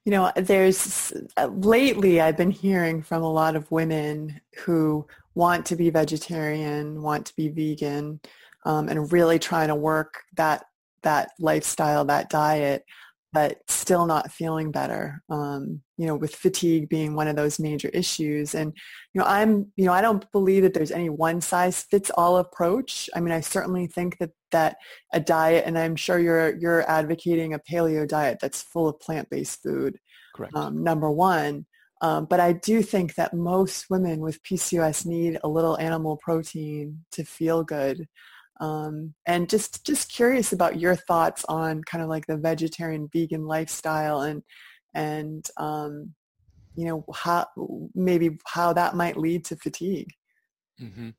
You 0.08 0.14
know, 0.14 0.32
there's 0.36 1.12
uh, 1.36 1.48
lately 1.48 2.18
I've 2.18 2.38
been 2.38 2.50
hearing 2.50 3.02
from 3.02 3.22
a 3.22 3.30
lot 3.30 3.56
of 3.56 3.70
women 3.70 4.40
who 4.56 5.06
want 5.34 5.66
to 5.66 5.76
be 5.76 5.90
vegetarian, 5.90 7.02
want 7.02 7.26
to 7.26 7.36
be 7.36 7.50
vegan, 7.50 8.18
um, 8.64 8.88
and 8.88 9.12
really 9.12 9.38
trying 9.38 9.68
to 9.68 9.74
work 9.74 10.22
that 10.36 10.64
that 11.02 11.32
lifestyle, 11.38 12.06
that 12.06 12.30
diet 12.30 12.86
but 13.32 13.58
still 13.68 14.06
not 14.06 14.32
feeling 14.32 14.70
better. 14.70 15.22
Um, 15.28 15.82
you 15.96 16.06
know, 16.06 16.14
with 16.14 16.34
fatigue 16.34 16.88
being 16.88 17.14
one 17.14 17.28
of 17.28 17.36
those 17.36 17.58
major 17.58 17.88
issues. 17.88 18.54
And, 18.54 18.72
you 19.12 19.20
know, 19.20 19.26
I'm, 19.26 19.72
you 19.76 19.84
know, 19.84 19.92
I 19.92 20.00
don't 20.00 20.30
believe 20.32 20.62
that 20.62 20.74
there's 20.74 20.90
any 20.90 21.10
one 21.10 21.40
size 21.40 21.82
fits 21.82 22.10
all 22.10 22.38
approach. 22.38 23.10
I 23.14 23.20
mean, 23.20 23.32
I 23.32 23.40
certainly 23.40 23.86
think 23.86 24.18
that, 24.18 24.30
that 24.52 24.76
a 25.12 25.20
diet, 25.20 25.64
and 25.66 25.78
I'm 25.78 25.96
sure 25.96 26.18
you're, 26.18 26.56
you're 26.56 26.88
advocating 26.88 27.52
a 27.52 27.58
paleo 27.58 28.08
diet 28.08 28.38
that's 28.40 28.62
full 28.62 28.88
of 28.88 29.00
plant-based 29.00 29.62
food. 29.62 29.98
Correct. 30.34 30.54
Um, 30.54 30.82
number 30.82 31.10
one. 31.10 31.66
Um, 32.00 32.26
but 32.26 32.38
I 32.38 32.52
do 32.52 32.82
think 32.82 33.16
that 33.16 33.34
most 33.34 33.90
women 33.90 34.20
with 34.20 34.42
PCOS 34.44 35.04
need 35.04 35.38
a 35.42 35.48
little 35.48 35.76
animal 35.78 36.16
protein 36.16 37.04
to 37.12 37.24
feel 37.24 37.64
good. 37.64 38.06
Um, 38.60 39.14
and 39.26 39.48
just 39.48 39.86
just 39.86 40.12
curious 40.12 40.52
about 40.52 40.80
your 40.80 40.96
thoughts 40.96 41.44
on 41.48 41.82
kind 41.84 42.02
of 42.02 42.10
like 42.10 42.26
the 42.26 42.36
vegetarian 42.36 43.08
vegan 43.12 43.46
lifestyle 43.46 44.22
and 44.22 44.42
and 44.94 45.46
um, 45.58 46.14
you 46.74 46.86
know 46.86 47.04
how 47.14 47.46
maybe 47.94 48.38
how 48.46 48.72
that 48.72 48.96
might 48.96 49.16
lead 49.16 49.44
to 49.46 49.56
fatigue. 49.56 50.10
Mm-hmm. 50.80 51.10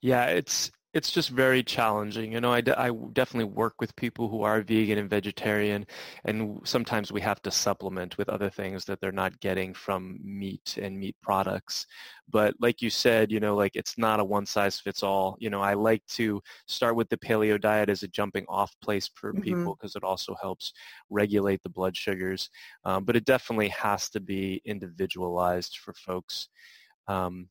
Yeah, 0.00 0.26
it's 0.26 0.70
it's 0.94 1.10
just 1.10 1.30
very 1.30 1.62
challenging. 1.62 2.32
You 2.32 2.40
know, 2.40 2.52
I, 2.52 2.60
de- 2.60 2.78
I 2.78 2.90
definitely 3.12 3.52
work 3.52 3.80
with 3.80 3.96
people 3.96 4.28
who 4.28 4.42
are 4.42 4.60
vegan 4.60 4.98
and 4.98 5.08
vegetarian, 5.08 5.86
and 6.24 6.60
sometimes 6.64 7.10
we 7.10 7.20
have 7.22 7.40
to 7.42 7.50
supplement 7.50 8.18
with 8.18 8.28
other 8.28 8.50
things 8.50 8.84
that 8.84 9.00
they're 9.00 9.10
not 9.10 9.40
getting 9.40 9.72
from 9.72 10.18
meat 10.22 10.78
and 10.80 10.98
meat 10.98 11.16
products. 11.22 11.86
But 12.28 12.54
like 12.60 12.82
you 12.82 12.90
said, 12.90 13.32
you 13.32 13.40
know, 13.40 13.56
like 13.56 13.74
it's 13.74 13.96
not 13.96 14.20
a 14.20 14.24
one 14.24 14.44
size 14.44 14.80
fits 14.80 15.02
all. 15.02 15.36
You 15.40 15.48
know, 15.50 15.62
I 15.62 15.74
like 15.74 16.04
to 16.08 16.42
start 16.66 16.94
with 16.94 17.08
the 17.08 17.16
paleo 17.16 17.60
diet 17.60 17.88
as 17.88 18.02
a 18.02 18.08
jumping 18.08 18.44
off 18.48 18.74
place 18.82 19.08
for 19.14 19.32
mm-hmm. 19.32 19.42
people 19.42 19.76
because 19.76 19.96
it 19.96 20.04
also 20.04 20.36
helps 20.40 20.72
regulate 21.08 21.62
the 21.62 21.70
blood 21.70 21.96
sugars. 21.96 22.50
Um, 22.84 23.04
but 23.04 23.16
it 23.16 23.24
definitely 23.24 23.68
has 23.68 24.10
to 24.10 24.20
be 24.20 24.60
individualized 24.64 25.78
for 25.78 25.94
folks. 25.94 26.48
Um, 27.08 27.48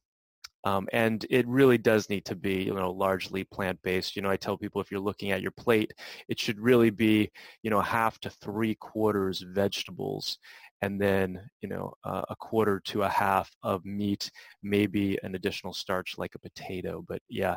um, 0.63 0.88
and 0.94 1.25
it 1.30 1.48
really 1.48 1.77
does 1.77 2.10
need 2.10 2.25
to 2.25 2.36
be, 2.36 2.63
you 2.63 2.74
know, 2.74 2.91
largely 2.91 3.44
plant-based. 3.44 4.15
You 4.15 4.22
know, 4.22 4.30
I 4.30 4.38
tell 4.38 4.58
people 4.58 4.82
if 4.82 4.91
you're 4.91 5.00
looking 5.00 5.32
at 5.32 5.41
your 5.41 5.51
plate, 5.51 5.94
it 6.27 6.39
should 6.39 6.60
really 6.60 6.89
be, 6.89 7.32
you 7.63 7.70
know, 7.70 7.82
half 7.82 8.20
to 8.20 8.30
three 8.30 8.75
quarters 8.75 9.41
vegetables 9.41 10.38
and 10.82 11.00
then 11.00 11.40
you 11.62 11.70
know 11.70 11.94
uh, 12.04 12.24
a 12.30 12.36
quarter 12.36 12.80
to 12.80 13.04
a 13.04 13.10
half 13.10 13.50
of 13.64 13.86
meat 13.86 14.32
maybe 14.64 15.18
an 15.24 15.36
additional 15.36 15.74
starch 15.74 16.18
like 16.18 16.36
a 16.36 16.40
potato 16.40 17.04
but 17.08 17.22
yeah. 17.30 17.56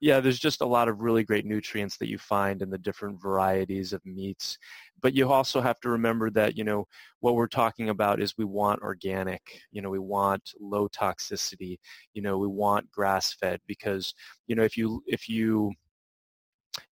Yeah 0.00 0.20
there's 0.20 0.38
just 0.38 0.62
a 0.62 0.66
lot 0.66 0.88
of 0.88 1.00
really 1.00 1.22
great 1.24 1.46
nutrients 1.46 1.96
that 1.98 2.08
you 2.08 2.18
find 2.18 2.62
in 2.62 2.70
the 2.70 2.78
different 2.78 3.20
varieties 3.22 3.92
of 3.92 4.04
meats 4.04 4.58
but 5.00 5.14
you 5.14 5.30
also 5.30 5.60
have 5.60 5.80
to 5.80 5.90
remember 5.90 6.30
that 6.30 6.56
you 6.56 6.64
know 6.64 6.86
what 7.20 7.34
we're 7.34 7.46
talking 7.46 7.88
about 7.88 8.20
is 8.20 8.34
we 8.36 8.44
want 8.44 8.82
organic 8.82 9.42
you 9.70 9.82
know 9.82 9.90
we 9.90 9.98
want 9.98 10.52
low 10.60 10.88
toxicity 10.88 11.78
you 12.14 12.22
know 12.22 12.38
we 12.38 12.48
want 12.48 12.90
grass 12.90 13.32
fed 13.34 13.60
because 13.66 14.14
you 14.46 14.56
know 14.56 14.62
if 14.64 14.76
you 14.76 15.02
if 15.06 15.28
you 15.28 15.72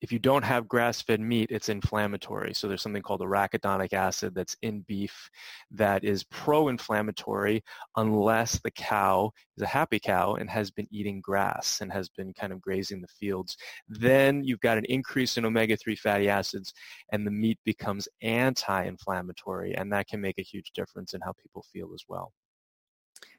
if 0.00 0.12
you 0.12 0.18
don't 0.18 0.44
have 0.44 0.68
grass-fed 0.68 1.20
meat, 1.20 1.50
it's 1.50 1.68
inflammatory. 1.68 2.54
So 2.54 2.68
there's 2.68 2.82
something 2.82 3.02
called 3.02 3.20
arachidonic 3.20 3.92
acid 3.92 4.34
that's 4.34 4.56
in 4.62 4.80
beef 4.82 5.30
that 5.70 6.04
is 6.04 6.24
pro-inflammatory 6.24 7.62
unless 7.96 8.58
the 8.58 8.70
cow 8.70 9.30
is 9.56 9.62
a 9.62 9.66
happy 9.66 9.98
cow 9.98 10.34
and 10.34 10.50
has 10.50 10.70
been 10.70 10.86
eating 10.90 11.20
grass 11.20 11.78
and 11.80 11.90
has 11.92 12.08
been 12.08 12.32
kind 12.34 12.52
of 12.52 12.60
grazing 12.60 13.00
the 13.00 13.08
fields. 13.08 13.56
Then 13.88 14.44
you've 14.44 14.60
got 14.60 14.78
an 14.78 14.84
increase 14.86 15.36
in 15.36 15.44
omega-3 15.44 15.98
fatty 15.98 16.28
acids 16.28 16.72
and 17.12 17.26
the 17.26 17.30
meat 17.30 17.58
becomes 17.64 18.08
anti-inflammatory 18.22 19.74
and 19.74 19.92
that 19.92 20.08
can 20.08 20.20
make 20.20 20.38
a 20.38 20.42
huge 20.42 20.72
difference 20.74 21.14
in 21.14 21.20
how 21.22 21.32
people 21.32 21.64
feel 21.72 21.90
as 21.94 22.04
well. 22.08 22.32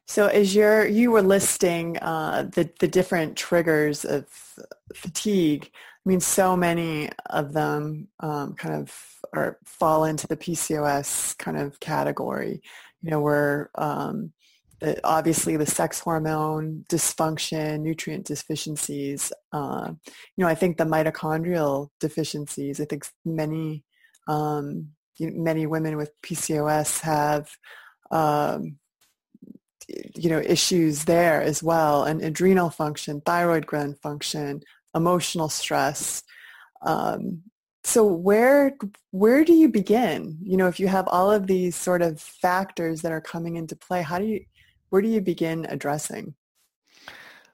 So 0.07 0.27
as 0.27 0.53
you're, 0.53 0.85
you 0.85 1.11
were 1.11 1.21
listing 1.21 1.97
uh, 1.99 2.49
the, 2.53 2.69
the 2.79 2.87
different 2.87 3.37
triggers 3.37 4.03
of 4.03 4.25
fatigue, 4.93 5.71
I 6.03 6.09
mean, 6.09 6.19
so 6.19 6.57
many 6.57 7.09
of 7.29 7.53
them 7.53 8.07
um, 8.21 8.55
kind 8.55 8.75
of 8.75 8.95
are, 9.33 9.59
fall 9.65 10.05
into 10.05 10.27
the 10.27 10.37
PCOS 10.37 11.37
kind 11.37 11.57
of 11.57 11.79
category. 11.79 12.61
You 13.03 13.11
know, 13.11 13.19
where 13.19 13.69
um, 13.75 14.31
the, 14.79 14.99
obviously 15.03 15.57
the 15.57 15.65
sex 15.65 15.99
hormone 15.99 16.85
dysfunction, 16.89 17.81
nutrient 17.81 18.25
deficiencies. 18.25 19.31
Uh, 19.51 19.91
you 20.35 20.43
know, 20.43 20.47
I 20.47 20.55
think 20.55 20.77
the 20.77 20.85
mitochondrial 20.85 21.89
deficiencies. 21.99 22.79
I 22.79 22.85
think 22.85 23.05
many 23.23 23.83
um, 24.27 24.89
many 25.19 25.67
women 25.67 25.97
with 25.97 26.11
PCOS 26.23 27.01
have 27.01 27.49
um, 28.09 28.77
you 30.15 30.29
know 30.29 30.39
issues 30.39 31.05
there 31.05 31.41
as 31.41 31.61
well 31.61 32.03
and 32.03 32.21
adrenal 32.21 32.69
function 32.69 33.21
thyroid 33.21 33.65
gland 33.65 33.97
function 33.99 34.61
emotional 34.95 35.49
stress 35.49 36.23
um, 36.81 37.43
so 37.83 38.05
where 38.05 38.77
where 39.11 39.43
do 39.43 39.53
you 39.53 39.67
begin? 39.67 40.37
You 40.41 40.57
know 40.57 40.67
if 40.67 40.79
you 40.79 40.87
have 40.87 41.07
all 41.07 41.31
of 41.31 41.47
these 41.47 41.75
sort 41.75 42.01
of 42.01 42.19
factors 42.19 43.01
that 43.01 43.11
are 43.11 43.21
coming 43.21 43.55
into 43.55 43.75
play 43.75 44.01
how 44.01 44.19
do 44.19 44.25
you 44.25 44.45
where 44.89 45.01
do 45.01 45.07
you 45.07 45.21
begin 45.21 45.65
addressing? 45.69 46.35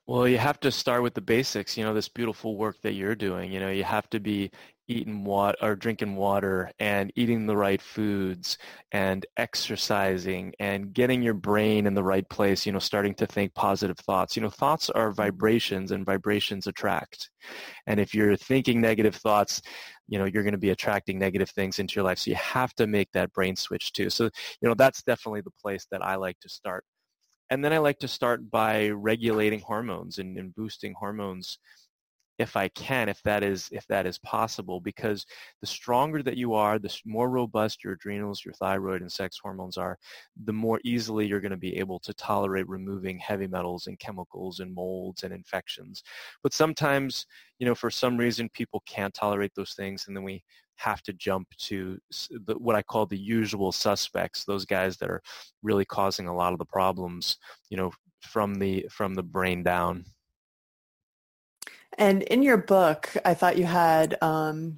Well 0.06 0.28
you 0.28 0.38
have 0.38 0.60
to 0.62 0.72
start 0.72 1.04
with 1.04 1.14
the 1.14 1.22
basics 1.22 1.78
you 1.78 1.84
know 1.84 1.94
this 1.94 2.10
beautiful 2.10 2.58
work 2.58 2.82
that 2.82 2.94
you're 2.94 3.16
doing 3.16 3.52
you 3.52 3.60
know 3.60 3.70
you 3.70 3.84
have 3.84 4.10
to 4.12 4.20
be 4.20 4.52
eating 4.88 5.24
water 5.24 5.58
or 5.62 5.76
drinking 5.76 6.16
water 6.16 6.72
and 6.80 7.12
eating 7.16 7.46
the 7.46 7.58
right 7.58 7.82
foods 7.82 8.58
and 8.92 9.26
exercising 9.38 10.54
and 10.60 10.94
getting 10.94 11.22
your 11.22 11.34
brain 11.34 11.86
in 11.86 11.94
the 11.94 12.04
right 12.04 12.28
place, 12.30 12.66
you 12.66 12.72
know, 12.72 12.80
starting 12.80 13.14
to 13.16 13.26
think 13.26 13.54
positive 13.54 13.98
thoughts. 13.98 14.36
You 14.36 14.42
know, 14.42 14.50
thoughts 14.50 14.90
are 14.90 15.12
vibrations 15.12 15.92
and 15.92 16.06
vibrations 16.06 16.68
attract. 16.68 17.30
And 17.86 18.00
if 18.00 18.14
you're 18.14 18.36
thinking 18.36 18.82
negative 18.82 19.16
thoughts, 19.16 19.62
you 20.08 20.18
know, 20.18 20.26
you're 20.26 20.44
going 20.44 20.54
to 20.54 20.58
be 20.58 20.70
attracting 20.70 21.20
negative 21.20 21.50
things 21.50 21.80
into 21.80 21.96
your 21.96 22.06
life. 22.06 22.20
So 22.20 22.32
you 22.32 22.36
have 22.36 22.74
to 22.76 22.88
make 22.88 23.12
that 23.12 23.34
brain 23.34 23.56
switch 23.56 23.92
too. 23.92 24.10
So, 24.10 24.26
you 24.62 24.70
know, 24.70 24.74
that's 24.74 25.04
definitely 25.04 25.42
the 25.42 25.52
place 25.62 25.86
that 25.92 26.04
I 26.06 26.16
like 26.16 26.40
to 26.42 26.50
start. 26.50 26.86
And 27.50 27.64
then 27.64 27.72
I 27.74 27.78
like 27.78 28.00
to 28.00 28.08
start 28.08 28.50
by 28.50 28.90
regulating 28.90 29.62
hormones 29.62 30.18
and, 30.18 30.38
and 30.38 30.54
boosting 30.54 30.94
hormones 30.98 31.60
if 32.40 32.56
I 32.56 32.68
can, 32.70 33.10
if 33.10 33.22
that 33.24 33.44
is 33.44 33.70
if 33.72 33.88
that 33.88 34.06
is 34.06 34.20
possible, 34.20 34.80
because 34.80 35.26
the 35.62 35.68
stronger 35.68 36.22
that 36.24 36.38
you 36.38 36.54
are, 36.54 36.78
the 36.78 36.96
more 37.06 37.30
robust 37.30 37.84
your 37.84 37.94
adrenals, 37.94 38.46
your 38.46 38.54
thyroid, 38.54 39.02
and 39.02 39.12
sex 39.12 39.40
hormones 39.42 39.78
are, 39.78 39.98
the 40.46 40.54
more 40.54 40.80
easily 40.84 41.26
you're 41.26 41.42
going 41.42 41.52
to 41.52 41.58
be 41.58 41.78
able 41.78 42.00
to 42.00 42.14
tolerate 42.14 42.70
removing 42.70 43.18
heavy 43.18 43.48
metals 43.48 43.88
and 43.88 44.00
chemicals 44.00 44.60
and 44.60 44.74
molds 44.74 45.24
and 45.24 45.34
infections. 45.34 46.04
But 46.44 46.54
sometimes, 46.54 47.26
you 47.60 47.66
know, 47.66 47.76
for 47.76 47.90
some 47.90 48.18
reason, 48.18 48.50
people 48.54 48.84
can't 48.86 49.14
tolerate 49.14 49.52
those 49.56 49.74
things, 49.74 50.06
and 50.08 50.16
then 50.16 50.24
we 50.24 50.44
have 50.76 51.02
to 51.02 51.14
jump 51.14 51.48
to 51.58 51.98
the, 52.46 52.54
what 52.60 52.76
I 52.76 52.84
call 52.84 53.08
the 53.08 53.18
usual 53.18 53.72
suspects, 53.72 54.46
those 54.46 54.66
guys 54.66 54.98
that 54.98 55.10
are 55.10 55.24
really 55.64 55.86
causing 55.86 56.28
a 56.28 56.36
lot 56.36 56.54
of 56.54 56.60
the 56.60 56.66
problems, 56.66 57.38
you 57.70 57.78
know, 57.78 57.92
from 58.22 58.56
the 58.56 58.88
from 58.92 59.16
the 59.16 59.24
brain 59.24 59.64
down. 59.64 60.06
And 61.98 62.24
in 62.24 62.44
your 62.44 62.58
book, 62.58 63.12
I 63.26 63.34
thought 63.34 63.58
you 63.58 63.66
had 63.66 64.18
um, 64.22 64.78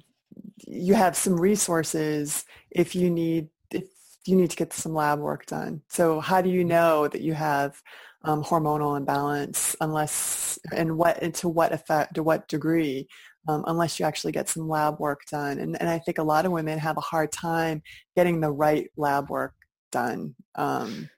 you 0.66 0.94
have 0.94 1.16
some 1.16 1.38
resources 1.38 2.44
if 2.70 2.94
you 2.94 3.10
need 3.10 3.48
if 3.70 3.84
you 4.26 4.36
need 4.36 4.50
to 4.50 4.56
get 4.56 4.72
some 4.72 4.94
lab 4.94 5.18
work 5.18 5.46
done. 5.46 5.82
So 5.88 6.20
how 6.20 6.40
do 6.40 6.48
you 6.48 6.64
know 6.64 7.08
that 7.08 7.20
you 7.20 7.34
have 7.34 7.80
um, 8.22 8.42
hormonal 8.42 8.96
imbalance 8.96 9.74
unless 9.80 10.58
and 10.74 10.96
what 10.96 11.22
and 11.22 11.34
to 11.36 11.48
what 11.48 11.72
effect 11.72 12.14
to 12.14 12.22
what 12.22 12.48
degree 12.48 13.08
um, 13.48 13.64
unless 13.66 13.98
you 13.98 14.06
actually 14.06 14.32
get 14.32 14.48
some 14.48 14.68
lab 14.68 14.98
work 14.98 15.22
done. 15.30 15.58
And, 15.58 15.80
and 15.80 15.88
I 15.88 15.98
think 15.98 16.18
a 16.18 16.22
lot 16.22 16.44
of 16.44 16.52
women 16.52 16.78
have 16.78 16.96
a 16.96 17.02
hard 17.02 17.32
time 17.32 17.82
getting 18.14 18.40
the 18.40 18.50
right 18.50 18.90
lab 18.96 19.30
work 19.30 19.54
done. 19.90 20.34
Um, 20.54 21.08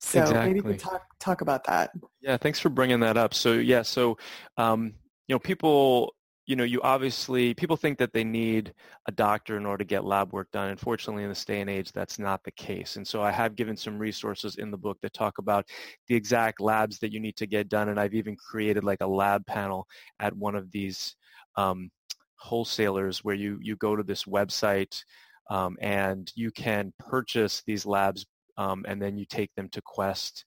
so 0.00 0.20
exactly. 0.20 0.46
maybe 0.46 0.60
we 0.60 0.70
can 0.70 0.78
talk 0.78 1.02
talk 1.18 1.40
about 1.40 1.64
that. 1.64 1.90
Yeah, 2.20 2.36
thanks 2.36 2.60
for 2.60 2.68
bringing 2.68 3.00
that 3.00 3.16
up. 3.16 3.34
So 3.34 3.54
yeah, 3.54 3.82
so 3.82 4.16
um, 4.56 4.94
you 5.28 5.34
know, 5.34 5.38
people, 5.38 6.14
you 6.46 6.56
know, 6.56 6.64
you 6.64 6.80
obviously, 6.80 7.52
people 7.52 7.76
think 7.76 7.98
that 7.98 8.14
they 8.14 8.24
need 8.24 8.72
a 9.06 9.12
doctor 9.12 9.58
in 9.58 9.66
order 9.66 9.84
to 9.84 9.88
get 9.88 10.04
lab 10.04 10.32
work 10.32 10.50
done. 10.50 10.70
Unfortunately, 10.70 11.22
in 11.22 11.28
this 11.28 11.44
day 11.44 11.60
and 11.60 11.68
age, 11.68 11.92
that's 11.92 12.18
not 12.18 12.42
the 12.42 12.50
case. 12.52 12.96
And 12.96 13.06
so 13.06 13.22
I 13.22 13.30
have 13.30 13.54
given 13.54 13.76
some 13.76 13.98
resources 13.98 14.56
in 14.56 14.70
the 14.70 14.78
book 14.78 14.96
that 15.02 15.12
talk 15.12 15.36
about 15.36 15.66
the 16.08 16.14
exact 16.14 16.60
labs 16.60 16.98
that 17.00 17.12
you 17.12 17.20
need 17.20 17.36
to 17.36 17.46
get 17.46 17.68
done. 17.68 17.90
And 17.90 18.00
I've 18.00 18.14
even 18.14 18.36
created 18.36 18.82
like 18.82 19.02
a 19.02 19.06
lab 19.06 19.44
panel 19.44 19.86
at 20.18 20.34
one 20.34 20.54
of 20.54 20.72
these 20.72 21.14
um, 21.56 21.90
wholesalers 22.36 23.22
where 23.22 23.34
you, 23.34 23.58
you 23.60 23.76
go 23.76 23.94
to 23.94 24.02
this 24.02 24.24
website 24.24 25.02
um, 25.50 25.76
and 25.82 26.32
you 26.34 26.50
can 26.50 26.94
purchase 26.98 27.62
these 27.66 27.84
labs 27.84 28.24
um, 28.56 28.84
and 28.88 29.00
then 29.00 29.18
you 29.18 29.26
take 29.26 29.54
them 29.54 29.68
to 29.70 29.82
Quest 29.82 30.46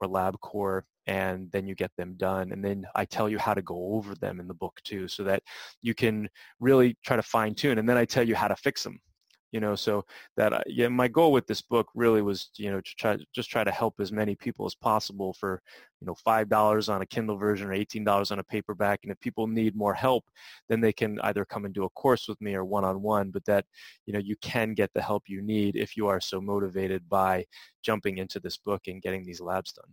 or 0.00 0.08
LabCorp 0.08 0.82
and 1.06 1.50
then 1.52 1.66
you 1.66 1.74
get 1.74 1.90
them 1.96 2.14
done. 2.16 2.52
And 2.52 2.64
then 2.64 2.86
I 2.94 3.04
tell 3.04 3.28
you 3.28 3.38
how 3.38 3.54
to 3.54 3.62
go 3.62 3.94
over 3.94 4.14
them 4.14 4.40
in 4.40 4.48
the 4.48 4.54
book 4.54 4.80
too, 4.84 5.08
so 5.08 5.24
that 5.24 5.42
you 5.82 5.94
can 5.94 6.28
really 6.60 6.96
try 7.04 7.16
to 7.16 7.22
fine 7.22 7.54
tune. 7.54 7.78
And 7.78 7.88
then 7.88 7.96
I 7.96 8.04
tell 8.04 8.26
you 8.26 8.34
how 8.34 8.48
to 8.48 8.56
fix 8.56 8.82
them. 8.82 9.00
You 9.54 9.60
know, 9.60 9.74
so 9.74 10.06
that 10.38 10.54
uh, 10.54 10.62
yeah, 10.66 10.88
my 10.88 11.08
goal 11.08 11.30
with 11.30 11.46
this 11.46 11.60
book 11.60 11.86
really 11.94 12.22
was, 12.22 12.48
you 12.56 12.70
know, 12.70 12.80
to 12.80 12.94
try 12.98 13.18
just 13.34 13.50
try 13.50 13.62
to 13.62 13.70
help 13.70 14.00
as 14.00 14.10
many 14.10 14.34
people 14.34 14.64
as 14.64 14.74
possible 14.74 15.34
for, 15.34 15.60
you 16.00 16.06
know, 16.06 16.14
five 16.14 16.48
dollars 16.48 16.88
on 16.88 17.02
a 17.02 17.06
Kindle 17.06 17.36
version 17.36 17.68
or 17.68 17.74
eighteen 17.74 18.02
dollars 18.02 18.30
on 18.30 18.38
a 18.38 18.44
paperback. 18.44 19.00
And 19.02 19.12
if 19.12 19.20
people 19.20 19.46
need 19.46 19.76
more 19.76 19.92
help, 19.92 20.24
then 20.70 20.80
they 20.80 20.90
can 20.94 21.20
either 21.20 21.44
come 21.44 21.66
and 21.66 21.74
do 21.74 21.84
a 21.84 21.90
course 21.90 22.28
with 22.28 22.40
me 22.40 22.54
or 22.54 22.64
one 22.64 22.86
on 22.86 23.02
one. 23.02 23.30
But 23.30 23.44
that, 23.44 23.66
you 24.06 24.14
know, 24.14 24.20
you 24.20 24.36
can 24.40 24.72
get 24.72 24.90
the 24.94 25.02
help 25.02 25.24
you 25.26 25.42
need 25.42 25.76
if 25.76 25.98
you 25.98 26.06
are 26.08 26.18
so 26.18 26.40
motivated 26.40 27.06
by 27.10 27.44
jumping 27.82 28.16
into 28.16 28.40
this 28.40 28.56
book 28.56 28.80
and 28.86 29.02
getting 29.02 29.22
these 29.22 29.42
labs 29.42 29.74
done. 29.74 29.92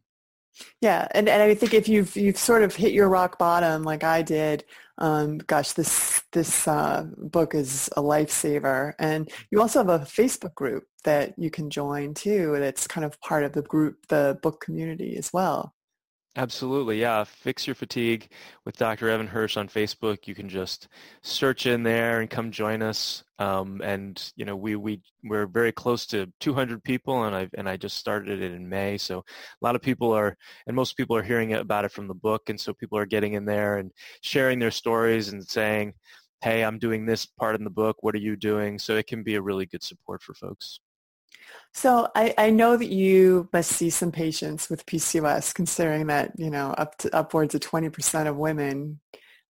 Yeah, 0.81 1.07
and, 1.11 1.29
and 1.29 1.41
I 1.41 1.55
think 1.55 1.73
if 1.73 1.87
you've 1.87 2.15
you've 2.15 2.37
sort 2.37 2.63
of 2.63 2.75
hit 2.75 2.91
your 2.91 3.09
rock 3.09 3.37
bottom 3.37 3.83
like 3.83 4.03
I 4.03 4.21
did, 4.21 4.65
um, 4.99 5.37
gosh, 5.39 5.71
this 5.73 6.21
this 6.31 6.67
uh, 6.67 7.05
book 7.17 7.55
is 7.55 7.89
a 7.95 8.01
lifesaver. 8.01 8.93
And 8.99 9.31
you 9.51 9.61
also 9.61 9.79
have 9.79 9.89
a 9.89 10.05
Facebook 10.05 10.53
group 10.55 10.83
that 11.05 11.33
you 11.37 11.49
can 11.49 11.69
join 11.69 12.13
too. 12.13 12.57
That's 12.59 12.87
kind 12.87 13.05
of 13.05 13.19
part 13.21 13.43
of 13.45 13.53
the 13.53 13.61
group, 13.61 13.95
the 14.09 14.37
book 14.43 14.61
community 14.61 15.15
as 15.17 15.31
well. 15.33 15.73
Absolutely, 16.39 17.01
yeah. 17.01 17.25
Fix 17.25 17.67
Your 17.67 17.75
Fatigue 17.75 18.31
with 18.63 18.77
Dr. 18.77 19.09
Evan 19.09 19.27
Hirsch 19.27 19.57
on 19.57 19.67
Facebook. 19.67 20.25
You 20.25 20.33
can 20.33 20.47
just 20.47 20.87
search 21.21 21.65
in 21.65 21.83
there 21.83 22.21
and 22.21 22.29
come 22.29 22.49
join 22.49 22.81
us. 22.81 23.25
Um, 23.39 23.81
and 23.83 24.31
you 24.37 24.45
know, 24.45 24.55
we 24.55 24.77
we 24.77 25.01
we're 25.21 25.47
very 25.47 25.73
close 25.73 26.05
to 26.07 26.31
200 26.39 26.81
people, 26.81 27.25
and 27.25 27.35
I 27.35 27.49
and 27.57 27.67
I 27.67 27.75
just 27.75 27.97
started 27.97 28.41
it 28.41 28.53
in 28.53 28.69
May. 28.69 28.97
So 28.97 29.17
a 29.19 29.23
lot 29.65 29.75
of 29.75 29.81
people 29.81 30.13
are, 30.13 30.37
and 30.65 30.77
most 30.77 30.95
people 30.95 31.17
are 31.17 31.23
hearing 31.23 31.55
about 31.55 31.83
it 31.83 31.91
from 31.91 32.07
the 32.07 32.13
book, 32.13 32.43
and 32.47 32.57
so 32.57 32.73
people 32.73 32.97
are 32.97 33.05
getting 33.05 33.33
in 33.33 33.43
there 33.43 33.77
and 33.77 33.91
sharing 34.21 34.59
their 34.59 34.71
stories 34.71 35.27
and 35.27 35.45
saying, 35.45 35.93
"Hey, 36.41 36.63
I'm 36.63 36.79
doing 36.79 37.05
this 37.05 37.25
part 37.25 37.57
in 37.57 37.65
the 37.65 37.69
book. 37.69 37.97
What 37.99 38.15
are 38.15 38.19
you 38.19 38.37
doing?" 38.37 38.79
So 38.79 38.95
it 38.95 39.07
can 39.07 39.23
be 39.23 39.35
a 39.35 39.41
really 39.41 39.65
good 39.65 39.83
support 39.83 40.23
for 40.23 40.33
folks. 40.33 40.79
So 41.73 42.09
I, 42.15 42.33
I, 42.37 42.49
know 42.49 42.75
that 42.75 42.89
you 42.89 43.47
must 43.53 43.71
see 43.71 43.89
some 43.91 44.11
patients 44.11 44.69
with 44.69 44.85
PCOS, 44.87 45.53
considering 45.53 46.07
that 46.07 46.31
you 46.37 46.49
know 46.49 46.71
up 46.71 46.97
to 46.99 47.15
upwards 47.15 47.53
of 47.55 47.61
20% 47.61 48.27
of 48.27 48.35
women 48.37 48.99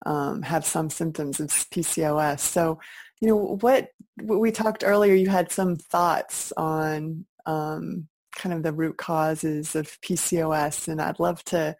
um, 0.05 0.41
have 0.43 0.65
some 0.65 0.89
symptoms 0.89 1.39
of 1.39 1.49
PCOS. 1.49 2.39
So, 2.39 2.79
you 3.19 3.27
know, 3.27 3.57
what, 3.61 3.89
what 4.21 4.39
we 4.39 4.51
talked 4.51 4.83
earlier, 4.85 5.13
you 5.13 5.29
had 5.29 5.51
some 5.51 5.75
thoughts 5.75 6.53
on 6.55 7.25
um, 7.45 8.07
kind 8.35 8.53
of 8.53 8.63
the 8.63 8.73
root 8.73 8.97
causes 8.97 9.75
of 9.75 9.99
PCOS, 10.01 10.87
and 10.87 11.01
I'd 11.01 11.19
love 11.19 11.43
to 11.45 11.75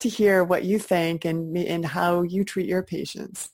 to 0.00 0.08
hear 0.08 0.42
what 0.42 0.64
you 0.64 0.78
think 0.78 1.26
and 1.26 1.56
and 1.58 1.84
how 1.84 2.22
you 2.22 2.42
treat 2.42 2.66
your 2.66 2.82
patients. 2.82 3.50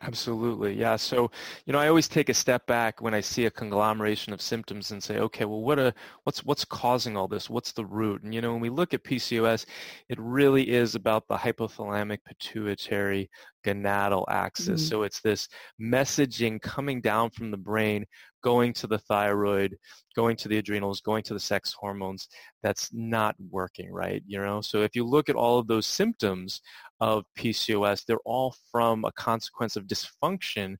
Absolutely. 0.00 0.74
Yeah. 0.74 0.96
So, 0.96 1.30
you 1.64 1.72
know, 1.72 1.78
I 1.78 1.86
always 1.88 2.08
take 2.08 2.28
a 2.28 2.34
step 2.34 2.66
back 2.66 3.00
when 3.00 3.14
I 3.14 3.20
see 3.20 3.44
a 3.46 3.50
conglomeration 3.50 4.32
of 4.32 4.40
symptoms 4.42 4.90
and 4.90 5.02
say, 5.02 5.18
okay, 5.18 5.44
well, 5.44 5.60
what 5.60 5.78
a, 5.78 5.94
what's, 6.24 6.44
what's 6.44 6.64
causing 6.64 7.16
all 7.16 7.28
this? 7.28 7.48
What's 7.48 7.72
the 7.72 7.84
root? 7.84 8.22
And, 8.22 8.34
you 8.34 8.40
know, 8.40 8.52
when 8.52 8.60
we 8.60 8.70
look 8.70 8.94
at 8.94 9.04
PCOS, 9.04 9.64
it 10.08 10.18
really 10.18 10.68
is 10.70 10.94
about 10.96 11.28
the 11.28 11.36
hypothalamic 11.36 12.18
pituitary 12.24 13.30
gonadal 13.64 14.24
axis. 14.28 14.82
Mm-hmm. 14.82 14.88
So 14.88 15.02
it's 15.02 15.20
this 15.20 15.48
messaging 15.80 16.60
coming 16.60 17.00
down 17.00 17.30
from 17.30 17.50
the 17.50 17.56
brain, 17.56 18.04
going 18.42 18.72
to 18.74 18.86
the 18.86 18.98
thyroid, 18.98 19.76
going 20.16 20.36
to 20.36 20.48
the 20.48 20.58
adrenals, 20.58 21.00
going 21.00 21.22
to 21.24 21.34
the 21.34 21.40
sex 21.40 21.72
hormones 21.72 22.28
that's 22.62 22.90
not 22.92 23.34
working 23.50 23.90
right, 23.90 24.22
you 24.26 24.38
know? 24.38 24.60
So 24.60 24.82
if 24.82 24.94
you 24.94 25.04
look 25.04 25.28
at 25.28 25.36
all 25.36 25.58
of 25.58 25.66
those 25.66 25.86
symptoms 25.86 26.60
of 27.00 27.24
PCOS, 27.38 28.04
they're 28.04 28.18
all 28.24 28.54
from 28.70 29.04
a 29.04 29.12
consequence 29.12 29.76
of 29.76 29.86
dysfunction 29.86 30.76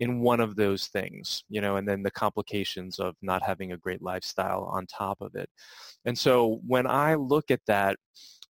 in 0.00 0.20
one 0.20 0.40
of 0.40 0.56
those 0.56 0.88
things, 0.88 1.44
you 1.48 1.60
know, 1.60 1.76
and 1.76 1.86
then 1.86 2.02
the 2.02 2.10
complications 2.10 2.98
of 2.98 3.14
not 3.22 3.40
having 3.42 3.70
a 3.70 3.76
great 3.76 4.02
lifestyle 4.02 4.64
on 4.64 4.84
top 4.86 5.18
of 5.20 5.34
it. 5.36 5.48
And 6.04 6.18
so 6.18 6.60
when 6.66 6.88
I 6.88 7.14
look 7.14 7.52
at 7.52 7.60
that, 7.68 7.96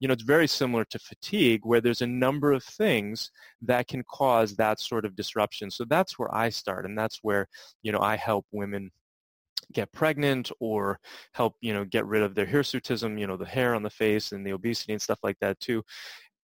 you 0.01 0.07
know, 0.07 0.13
it's 0.13 0.23
very 0.23 0.47
similar 0.47 0.83
to 0.85 0.99
fatigue 0.99 1.61
where 1.63 1.79
there's 1.79 2.01
a 2.01 2.07
number 2.07 2.51
of 2.51 2.63
things 2.63 3.31
that 3.61 3.87
can 3.87 4.03
cause 4.11 4.55
that 4.57 4.81
sort 4.81 5.05
of 5.05 5.15
disruption. 5.15 5.71
So 5.71 5.85
that's 5.85 6.19
where 6.19 6.33
I 6.35 6.49
start 6.49 6.85
and 6.85 6.97
that's 6.97 7.19
where, 7.21 7.47
you 7.83 7.93
know, 7.93 7.99
I 7.99 8.17
help 8.17 8.45
women 8.51 8.91
get 9.71 9.93
pregnant 9.93 10.51
or 10.59 10.99
help 11.33 11.55
you 11.61 11.71
know 11.71 11.85
get 11.85 12.05
rid 12.05 12.23
of 12.23 12.35
their 12.35 12.47
hirsutism 12.47 13.17
you 13.17 13.25
know 13.25 13.37
the 13.37 13.45
hair 13.45 13.73
on 13.73 13.83
the 13.83 13.89
face 13.89 14.33
and 14.33 14.45
the 14.45 14.51
obesity 14.51 14.91
and 14.91 15.01
stuff 15.01 15.19
like 15.23 15.37
that 15.39 15.57
too 15.61 15.81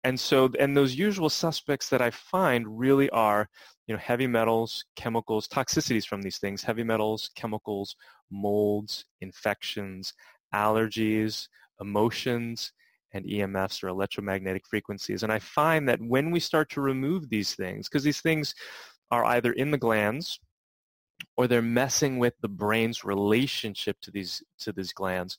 and 0.04 0.20
so, 0.20 0.50
and 0.60 0.76
those 0.76 0.96
usual 0.96 1.30
suspects 1.30 1.89
that 1.89 2.02
I 2.02 2.12
find 2.12 2.78
really 2.78 3.10
are, 3.12 3.48
you 3.88 3.96
know, 3.96 4.00
heavy 4.00 4.28
metals, 4.28 4.84
chemicals, 4.96 5.48
toxicities 5.48 6.06
from 6.06 6.22
these 6.22 6.39
things, 6.39 6.62
heavy 6.62 6.84
metals, 6.84 7.30
chemicals, 7.36 7.96
molds, 8.30 9.06
infections, 9.22 10.13
allergies, 10.54 11.48
emotions, 11.80 12.74
and 13.13 13.26
EMFs 13.26 13.84
or 13.84 13.88
electromagnetic 13.89 14.67
frequencies. 14.67 15.23
And 15.23 15.32
I 15.32 15.39
find 15.39 15.88
that 15.89 16.02
when 16.02 16.32
we 16.32 16.39
start 16.39 16.69
to 16.71 16.82
remove 16.82 17.30
these 17.30 17.56
things, 17.56 17.89
because 17.89 18.04
these 18.04 18.21
things 18.21 18.56
are 19.12 19.26
either 19.26 19.54
in 19.54 19.71
the 19.71 19.78
glands 19.78 20.39
or 21.38 21.47
they're 21.47 21.62
messing 21.62 22.19
with 22.19 22.34
the 22.41 22.49
brain's 22.49 23.04
relationship 23.04 23.99
to 24.02 24.12
these 24.12 24.43
to 24.60 24.71
these 24.73 24.93
glands 24.93 25.38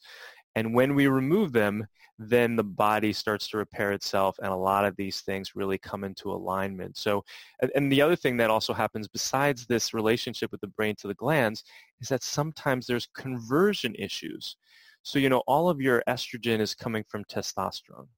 And 0.57 0.75
when 0.75 0.95
we 0.95 1.09
remove 1.09 1.53
them, 1.53 1.87
then 2.19 2.57
the 2.57 2.65
body 2.65 3.13
starts 3.13 3.49
to 3.49 3.59
repair 3.59 3.93
itself 3.93 4.39
and 4.43 4.53
a 4.53 4.57
lot 4.57 4.85
of 4.85 4.97
these 4.97 5.23
things 5.23 5.57
really 5.57 5.79
come 5.79 6.05
into 6.05 6.33
alignment. 6.33 6.97
So, 6.97 7.25
and 7.75 7.91
the 7.93 8.03
other 8.03 8.17
thing 8.17 8.39
that 8.39 8.51
also 8.51 8.73
happens 8.75 9.09
besides 9.09 9.67
this 9.67 9.95
relationship 9.95 10.53
with 10.53 10.61
the 10.61 10.69
brain 10.69 10.97
to 10.99 11.09
the 11.09 11.15
glands 11.15 11.65
is 12.01 12.09
that 12.09 12.23
sometimes 12.23 12.87
there's 12.87 13.09
conversion 13.15 13.95
issues. 13.97 14.57
So, 15.05 15.21
you 15.21 15.29
know, 15.29 15.43
all 15.47 15.69
of 15.69 15.81
your 15.81 16.03
estrogen 16.09 16.59
is 16.59 16.75
coming 16.75 17.05
from 17.09 17.25
testosterone. 17.25 18.09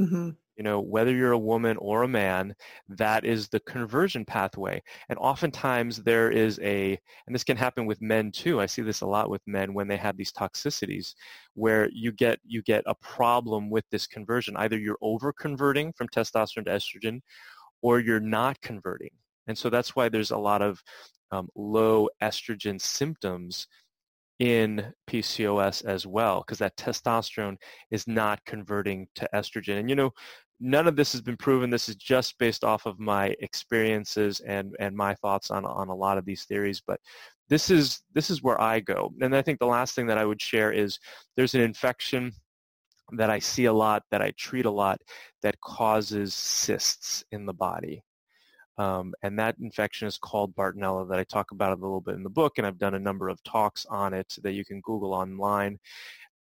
Mm-hmm 0.00 0.30
you 0.56 0.62
know, 0.62 0.80
whether 0.80 1.14
you're 1.14 1.32
a 1.32 1.38
woman 1.38 1.76
or 1.78 2.02
a 2.02 2.08
man, 2.08 2.54
that 2.88 3.24
is 3.24 3.48
the 3.48 3.60
conversion 3.60 4.24
pathway. 4.24 4.82
And 5.08 5.18
oftentimes 5.18 6.02
there 6.02 6.30
is 6.30 6.58
a, 6.62 6.98
and 7.26 7.34
this 7.34 7.44
can 7.44 7.58
happen 7.58 7.84
with 7.84 8.00
men 8.00 8.32
too. 8.32 8.60
I 8.60 8.66
see 8.66 8.82
this 8.82 9.02
a 9.02 9.06
lot 9.06 9.28
with 9.28 9.42
men 9.46 9.74
when 9.74 9.86
they 9.86 9.98
have 9.98 10.16
these 10.16 10.32
toxicities 10.32 11.14
where 11.54 11.90
you 11.92 12.10
get, 12.10 12.40
you 12.44 12.62
get 12.62 12.84
a 12.86 12.94
problem 12.94 13.68
with 13.68 13.84
this 13.90 14.06
conversion. 14.06 14.56
Either 14.56 14.78
you're 14.78 14.98
over 15.02 15.32
converting 15.32 15.92
from 15.92 16.08
testosterone 16.08 16.64
to 16.64 16.70
estrogen 16.70 17.20
or 17.82 18.00
you're 18.00 18.18
not 18.18 18.60
converting. 18.62 19.10
And 19.46 19.56
so 19.56 19.68
that's 19.68 19.94
why 19.94 20.08
there's 20.08 20.30
a 20.30 20.38
lot 20.38 20.62
of 20.62 20.82
um, 21.32 21.48
low 21.54 22.08
estrogen 22.22 22.80
symptoms 22.80 23.68
in 24.38 24.92
PCOS 25.08 25.84
as 25.84 26.06
well, 26.06 26.40
because 26.40 26.58
that 26.58 26.76
testosterone 26.76 27.56
is 27.90 28.06
not 28.06 28.44
converting 28.44 29.06
to 29.14 29.28
estrogen. 29.34 29.78
And 29.78 29.88
you 29.88 29.96
know, 29.96 30.10
none 30.60 30.86
of 30.86 30.96
this 30.96 31.12
has 31.12 31.22
been 31.22 31.36
proven. 31.36 31.70
This 31.70 31.88
is 31.88 31.96
just 31.96 32.38
based 32.38 32.64
off 32.64 32.86
of 32.86 32.98
my 32.98 33.34
experiences 33.40 34.40
and, 34.40 34.74
and 34.78 34.96
my 34.96 35.14
thoughts 35.14 35.50
on, 35.50 35.64
on 35.64 35.88
a 35.88 35.94
lot 35.94 36.18
of 36.18 36.24
these 36.24 36.44
theories. 36.44 36.82
But 36.86 37.00
this 37.48 37.70
is, 37.70 38.02
this 38.14 38.30
is 38.30 38.42
where 38.42 38.60
I 38.60 38.80
go. 38.80 39.12
And 39.20 39.34
I 39.34 39.42
think 39.42 39.58
the 39.58 39.66
last 39.66 39.94
thing 39.94 40.06
that 40.08 40.18
I 40.18 40.24
would 40.24 40.40
share 40.40 40.72
is 40.72 40.98
there's 41.36 41.54
an 41.54 41.60
infection 41.60 42.32
that 43.12 43.30
I 43.30 43.38
see 43.38 43.66
a 43.66 43.72
lot, 43.72 44.02
that 44.10 44.22
I 44.22 44.32
treat 44.36 44.66
a 44.66 44.70
lot, 44.70 45.00
that 45.42 45.60
causes 45.60 46.34
cysts 46.34 47.24
in 47.30 47.46
the 47.46 47.54
body. 47.54 48.02
Um, 48.78 49.14
and 49.22 49.38
that 49.38 49.56
infection 49.58 50.06
is 50.06 50.18
called 50.18 50.54
Bartonella 50.54 51.08
that 51.08 51.18
I 51.18 51.24
talk 51.24 51.50
about 51.50 51.72
a 51.72 51.80
little 51.80 52.00
bit 52.00 52.14
in 52.14 52.22
the 52.22 52.30
book, 52.30 52.58
and 52.58 52.66
I've 52.66 52.78
done 52.78 52.94
a 52.94 52.98
number 52.98 53.28
of 53.28 53.42
talks 53.42 53.86
on 53.86 54.12
it 54.12 54.36
that 54.42 54.52
you 54.52 54.64
can 54.64 54.80
Google 54.80 55.14
online. 55.14 55.78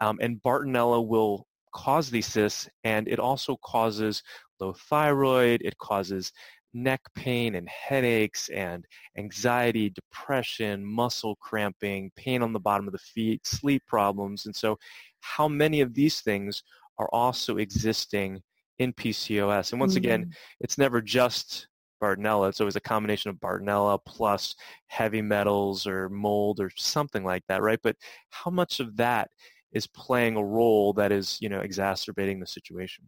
Um, 0.01 0.19
and 0.21 0.43
Bartonella 0.43 1.07
will 1.07 1.47
cause 1.73 2.11
these 2.11 2.27
cysts, 2.27 2.69
and 2.83 3.07
it 3.09 3.21
also 3.21 3.57
causes 3.65 4.23
low 4.61 4.73
thyroid, 4.73 5.63
it 5.63 5.79
causes 5.79 6.33
neck 6.75 7.01
pain 7.15 7.55
and 7.55 7.69
headaches 7.69 8.49
and 8.49 8.85
anxiety, 9.17 9.91
depression, 9.91 10.85
muscle 10.85 11.37
cramping, 11.37 12.11
pain 12.17 12.43
on 12.43 12.53
the 12.53 12.61
bottom 12.61 12.87
of 12.87 12.93
the 12.93 12.99
feet, 12.99 13.47
sleep 13.47 13.83
problems. 13.87 14.47
And 14.47 14.55
so 14.55 14.77
how 15.21 15.49
many 15.49 15.81
of 15.81 15.95
these 15.95 16.21
things 16.21 16.63
are 16.99 17.09
also 17.13 17.59
existing 17.59 18.43
in 18.79 18.93
PCOS? 18.93 19.73
And 19.73 19.81
once 19.81 19.93
mm-hmm. 19.93 19.99
again, 19.99 20.35
it's 20.61 20.79
never 20.79 21.01
just 21.01 21.69
Bartonella. 22.05 22.49
It's 22.49 22.61
always 22.61 22.77
a 22.77 22.81
combination 22.81 23.31
of 23.31 23.37
Bartonella 23.37 23.99
plus 24.05 24.55
heavy 24.89 25.23
metals 25.23 25.87
or 25.87 26.09
mold 26.09 26.61
or 26.61 26.71
something 26.77 27.25
like 27.25 27.45
that, 27.49 27.63
right? 27.63 27.81
But 27.83 27.97
how 28.31 28.51
much 28.51 28.81
of 28.81 28.97
that 28.97 29.31
is 29.73 29.87
playing 29.87 30.37
a 30.37 30.45
role 30.45 30.93
that 30.95 31.13
is, 31.13 31.39
you 31.41 31.49
know, 31.49 31.61
exacerbating 31.61 32.41
the 32.41 32.47
situation. 32.47 33.05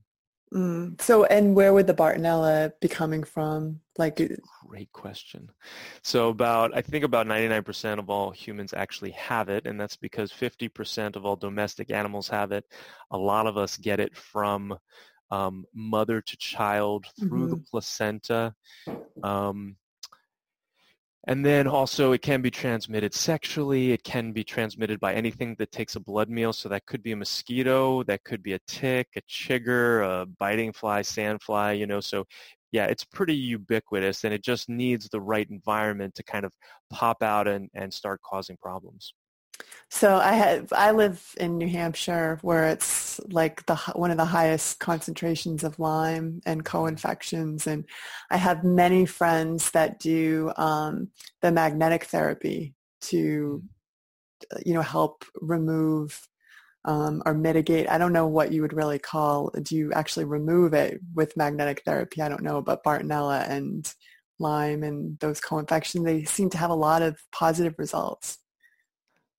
Mm. 0.52 1.00
So, 1.00 1.24
and 1.24 1.54
where 1.54 1.72
would 1.72 1.86
the 1.86 1.94
Bartonella 1.94 2.72
be 2.80 2.88
coming 2.88 3.24
from? 3.24 3.80
Like, 3.98 4.20
great 4.66 4.92
question. 4.92 5.50
So, 6.02 6.28
about 6.28 6.76
I 6.76 6.82
think 6.82 7.04
about 7.04 7.26
99% 7.26 7.98
of 7.98 8.10
all 8.10 8.30
humans 8.30 8.72
actually 8.72 9.10
have 9.12 9.48
it, 9.48 9.66
and 9.66 9.80
that's 9.80 9.96
because 9.96 10.32
50% 10.32 11.16
of 11.16 11.24
all 11.24 11.36
domestic 11.36 11.90
animals 11.90 12.28
have 12.28 12.52
it. 12.52 12.64
A 13.10 13.18
lot 13.18 13.46
of 13.46 13.56
us 13.56 13.76
get 13.76 13.98
it 13.98 14.16
from 14.16 14.76
um, 15.30 15.64
mother 15.74 16.20
to 16.20 16.36
child 16.36 17.06
through 17.18 17.46
mm-hmm. 17.46 17.50
the 17.50 17.56
placenta. 17.70 18.54
Um, 19.22 19.76
and 21.28 21.44
then 21.44 21.66
also 21.66 22.12
it 22.12 22.22
can 22.22 22.40
be 22.40 22.52
transmitted 22.52 23.12
sexually. 23.12 23.90
It 23.90 24.04
can 24.04 24.30
be 24.30 24.44
transmitted 24.44 25.00
by 25.00 25.14
anything 25.14 25.56
that 25.58 25.72
takes 25.72 25.96
a 25.96 26.00
blood 26.00 26.30
meal. 26.30 26.52
So 26.52 26.68
that 26.68 26.86
could 26.86 27.02
be 27.02 27.12
a 27.12 27.16
mosquito, 27.16 28.04
that 28.04 28.22
could 28.22 28.42
be 28.44 28.52
a 28.52 28.60
tick, 28.68 29.08
a 29.16 29.22
chigger, 29.22 30.04
a 30.04 30.26
biting 30.26 30.72
fly, 30.72 31.02
sandfly, 31.02 31.78
you 31.78 31.86
know. 31.86 32.00
So 32.00 32.26
yeah, 32.70 32.86
it's 32.86 33.04
pretty 33.04 33.34
ubiquitous 33.34 34.22
and 34.22 34.32
it 34.32 34.44
just 34.44 34.68
needs 34.68 35.08
the 35.08 35.20
right 35.20 35.48
environment 35.50 36.14
to 36.14 36.22
kind 36.22 36.44
of 36.44 36.52
pop 36.90 37.22
out 37.22 37.48
and, 37.48 37.70
and 37.74 37.92
start 37.92 38.20
causing 38.22 38.56
problems. 38.56 39.12
So 39.88 40.16
I 40.16 40.32
have 40.32 40.72
I 40.72 40.90
live 40.90 41.34
in 41.38 41.58
New 41.58 41.68
Hampshire 41.68 42.38
where 42.42 42.68
it's 42.68 43.20
like 43.28 43.64
the 43.66 43.76
one 43.94 44.10
of 44.10 44.16
the 44.16 44.24
highest 44.24 44.80
concentrations 44.80 45.64
of 45.64 45.78
Lyme 45.78 46.40
and 46.44 46.64
co-infections, 46.64 47.66
and 47.66 47.84
I 48.30 48.36
have 48.36 48.64
many 48.64 49.06
friends 49.06 49.70
that 49.70 49.98
do 50.00 50.52
um, 50.56 51.08
the 51.40 51.52
magnetic 51.52 52.04
therapy 52.04 52.74
to 53.02 53.62
you 54.64 54.74
know 54.74 54.82
help 54.82 55.24
remove 55.40 56.20
um, 56.84 57.22
or 57.24 57.34
mitigate. 57.34 57.88
I 57.90 57.98
don't 57.98 58.12
know 58.12 58.26
what 58.26 58.52
you 58.52 58.62
would 58.62 58.72
really 58.72 58.98
call. 58.98 59.50
Do 59.62 59.76
you 59.76 59.92
actually 59.92 60.24
remove 60.24 60.74
it 60.74 61.00
with 61.14 61.36
magnetic 61.36 61.82
therapy? 61.84 62.22
I 62.22 62.28
don't 62.28 62.42
know, 62.42 62.62
but 62.62 62.84
Bartonella 62.84 63.48
and 63.48 63.92
Lyme 64.38 64.82
and 64.82 65.18
those 65.20 65.40
co-infections, 65.40 66.04
they 66.04 66.24
seem 66.24 66.50
to 66.50 66.58
have 66.58 66.70
a 66.70 66.74
lot 66.74 67.02
of 67.02 67.18
positive 67.32 67.74
results. 67.78 68.38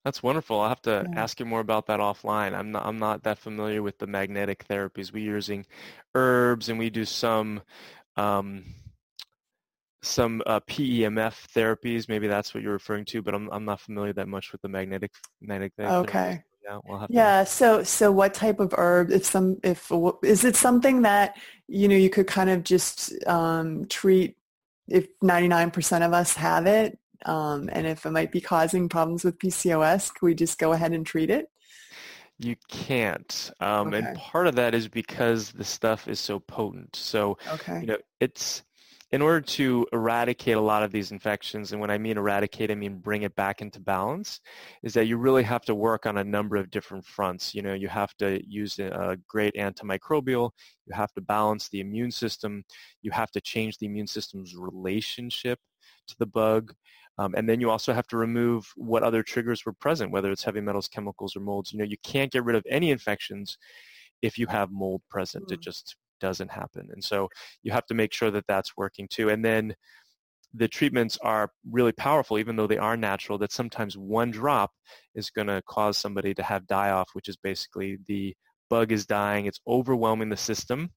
That's 0.07 0.23
wonderful. 0.23 0.61
I'll 0.61 0.69
have 0.69 0.81
to 0.83 1.05
yeah. 1.11 1.21
ask 1.21 1.37
you 1.37 1.45
more 1.45 1.59
about 1.59 1.85
that 1.87 1.99
offline. 1.99 2.57
I'm 2.57 2.71
not 2.71 2.85
I'm 2.85 2.97
not 2.97 3.23
that 3.23 3.37
familiar 3.37 3.83
with 3.83 3.97
the 3.97 4.07
magnetic 4.07 4.65
therapies. 4.65 5.11
We're 5.11 5.33
using 5.35 5.65
herbs 6.15 6.69
and 6.69 6.79
we 6.79 6.89
do 6.89 7.03
some 7.03 7.61
um, 8.15 8.63
some 10.01 10.41
uh, 10.45 10.61
PEMF 10.61 11.51
therapies. 11.53 12.07
Maybe 12.07 12.29
that's 12.29 12.53
what 12.53 12.63
you're 12.63 12.71
referring 12.71 13.03
to, 13.03 13.21
but 13.21 13.35
I'm 13.35 13.49
I'm 13.51 13.65
not 13.65 13.81
familiar 13.81 14.13
that 14.13 14.29
much 14.29 14.53
with 14.53 14.61
the 14.61 14.69
magnetic 14.69 15.11
magnetic 15.41 15.73
therapy. 15.75 16.09
Okay. 16.09 16.43
Yeah, 16.63 16.79
we'll 16.85 17.05
yeah. 17.09 17.43
So, 17.43 17.83
so 17.83 18.09
what 18.09 18.33
type 18.33 18.61
of 18.61 18.73
herb? 18.77 19.11
If 19.11 19.25
some, 19.25 19.57
if 19.61 19.91
is 20.23 20.45
it 20.45 20.55
something 20.55 21.01
that 21.01 21.35
you 21.67 21.89
know 21.89 21.97
you 21.97 22.09
could 22.09 22.27
kind 22.27 22.49
of 22.49 22.63
just 22.63 23.11
um, 23.27 23.85
treat 23.87 24.37
if 24.87 25.07
99% 25.19 26.05
of 26.05 26.13
us 26.13 26.33
have 26.35 26.65
it, 26.65 26.97
um, 27.25 27.69
and 27.71 27.87
if 27.87 28.05
it 28.05 28.11
might 28.11 28.31
be 28.31 28.41
causing 28.41 28.89
problems 28.89 29.23
with 29.23 29.39
PCOS, 29.39 30.13
can 30.13 30.25
we 30.25 30.35
just 30.35 30.59
go 30.59 30.73
ahead 30.73 30.91
and 30.91 31.05
treat 31.05 31.29
it? 31.29 31.49
You 32.39 32.55
can't. 32.67 33.51
Um, 33.59 33.87
okay. 33.87 33.97
And 33.97 34.17
part 34.17 34.47
of 34.47 34.55
that 34.55 34.75
is 34.75 34.87
because 34.87 35.51
the 35.51 35.63
stuff 35.63 36.07
is 36.07 36.19
so 36.19 36.39
potent. 36.39 36.95
So, 36.95 37.37
okay. 37.53 37.81
you 37.81 37.87
know, 37.87 37.97
it's 38.19 38.63
in 39.11 39.21
order 39.21 39.39
to 39.39 39.87
eradicate 39.93 40.57
a 40.57 40.61
lot 40.61 40.83
of 40.83 40.91
these 40.91 41.11
infections, 41.11 41.71
and 41.71 41.79
when 41.79 41.89
I 41.89 41.97
mean 41.97 42.17
eradicate, 42.17 42.69
I 42.69 42.75
mean 42.75 42.97
bring 42.97 43.21
it 43.21 43.35
back 43.35 43.61
into 43.61 43.79
balance, 43.79 44.41
is 44.83 44.93
that 44.95 45.07
you 45.07 45.17
really 45.17 45.43
have 45.43 45.63
to 45.63 45.75
work 45.75 46.05
on 46.05 46.17
a 46.17 46.23
number 46.23 46.57
of 46.57 46.69
different 46.69 47.05
fronts. 47.05 47.55
You 47.55 47.61
know, 47.61 47.73
you 47.73 47.87
have 47.87 48.13
to 48.17 48.41
use 48.45 48.77
a 48.79 49.17
great 49.27 49.55
antimicrobial, 49.55 50.51
you 50.85 50.93
have 50.93 51.13
to 51.13 51.21
balance 51.21 51.69
the 51.69 51.79
immune 51.79 52.11
system, 52.11 52.65
you 53.01 53.11
have 53.11 53.31
to 53.31 53.41
change 53.41 53.77
the 53.77 53.85
immune 53.85 54.07
system's 54.07 54.55
relationship 54.55 55.59
to 56.07 56.15
the 56.19 56.25
bug, 56.25 56.73
um, 57.17 57.33
and 57.35 57.49
then 57.49 57.59
you 57.59 57.69
also 57.69 57.93
have 57.93 58.07
to 58.07 58.17
remove 58.17 58.71
what 58.75 59.03
other 59.03 59.23
triggers 59.23 59.65
were 59.65 59.73
present, 59.73 60.11
whether 60.11 60.31
it's 60.31 60.43
heavy 60.43 60.61
metals, 60.61 60.87
chemicals, 60.87 61.35
or 61.35 61.39
molds. 61.39 61.71
You 61.71 61.79
know, 61.79 61.85
you 61.85 61.97
can't 62.03 62.31
get 62.31 62.43
rid 62.43 62.55
of 62.55 62.63
any 62.69 62.91
infections 62.91 63.57
if 64.21 64.37
you 64.37 64.47
have 64.47 64.71
mold 64.71 65.01
present. 65.09 65.47
Mm. 65.49 65.53
It 65.53 65.61
just 65.61 65.95
doesn't 66.19 66.51
happen. 66.51 66.89
And 66.91 67.03
so 67.03 67.29
you 67.63 67.71
have 67.71 67.85
to 67.87 67.93
make 67.93 68.13
sure 68.13 68.31
that 68.31 68.45
that's 68.47 68.77
working 68.77 69.07
too. 69.09 69.29
And 69.29 69.43
then 69.43 69.75
the 70.53 70.67
treatments 70.67 71.17
are 71.21 71.51
really 71.69 71.91
powerful, 71.91 72.39
even 72.39 72.55
though 72.55 72.67
they 72.67 72.77
are 72.77 72.97
natural, 72.97 73.37
that 73.39 73.51
sometimes 73.51 73.97
one 73.97 74.31
drop 74.31 74.71
is 75.13 75.29
going 75.29 75.47
to 75.47 75.61
cause 75.67 75.97
somebody 75.97 76.33
to 76.33 76.43
have 76.43 76.67
die-off, 76.67 77.09
which 77.13 77.27
is 77.27 77.37
basically 77.37 77.97
the 78.07 78.35
bug 78.69 78.91
is 78.91 79.05
dying. 79.05 79.45
It's 79.45 79.59
overwhelming 79.67 80.29
the 80.29 80.37
system, 80.37 80.91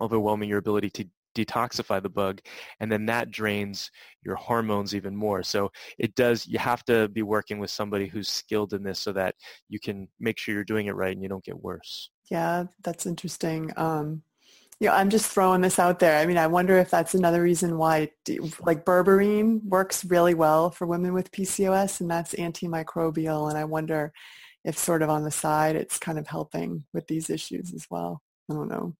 overwhelming 0.00 0.48
your 0.48 0.58
ability 0.58 0.90
to 0.90 1.04
detoxify 1.34 2.02
the 2.02 2.08
bug 2.08 2.40
and 2.80 2.90
then 2.90 3.06
that 3.06 3.30
drains 3.30 3.90
your 4.24 4.34
hormones 4.34 4.94
even 4.94 5.14
more 5.14 5.42
so 5.42 5.70
it 5.98 6.14
does 6.14 6.46
you 6.46 6.58
have 6.58 6.84
to 6.84 7.08
be 7.08 7.22
working 7.22 7.58
with 7.58 7.70
somebody 7.70 8.06
who's 8.06 8.28
skilled 8.28 8.72
in 8.72 8.82
this 8.82 8.98
so 8.98 9.12
that 9.12 9.34
you 9.68 9.78
can 9.78 10.08
make 10.18 10.38
sure 10.38 10.54
you're 10.54 10.64
doing 10.64 10.86
it 10.86 10.96
right 10.96 11.12
and 11.12 11.22
you 11.22 11.28
don't 11.28 11.44
get 11.44 11.62
worse 11.62 12.10
yeah 12.30 12.64
that's 12.82 13.06
interesting 13.06 13.72
um 13.76 14.22
yeah, 14.80 14.94
I'm 14.94 15.10
just 15.10 15.30
throwing 15.30 15.60
this 15.60 15.78
out 15.78 15.98
there. 15.98 16.16
I 16.16 16.26
mean, 16.26 16.38
I 16.38 16.46
wonder 16.46 16.78
if 16.78 16.90
that's 16.90 17.14
another 17.14 17.42
reason 17.42 17.78
why, 17.78 18.10
like 18.60 18.84
berberine 18.84 19.64
works 19.64 20.04
really 20.04 20.34
well 20.34 20.70
for 20.70 20.86
women 20.86 21.12
with 21.12 21.32
PCOS, 21.32 22.00
and 22.00 22.08
that's 22.08 22.34
antimicrobial. 22.34 23.48
And 23.48 23.58
I 23.58 23.64
wonder 23.64 24.12
if, 24.64 24.78
sort 24.78 25.02
of 25.02 25.10
on 25.10 25.24
the 25.24 25.32
side, 25.32 25.74
it's 25.74 25.98
kind 25.98 26.18
of 26.18 26.28
helping 26.28 26.84
with 26.92 27.08
these 27.08 27.28
issues 27.28 27.72
as 27.74 27.88
well. 27.90 28.22
I 28.48 28.54
don't 28.54 28.68
know. 28.68 28.94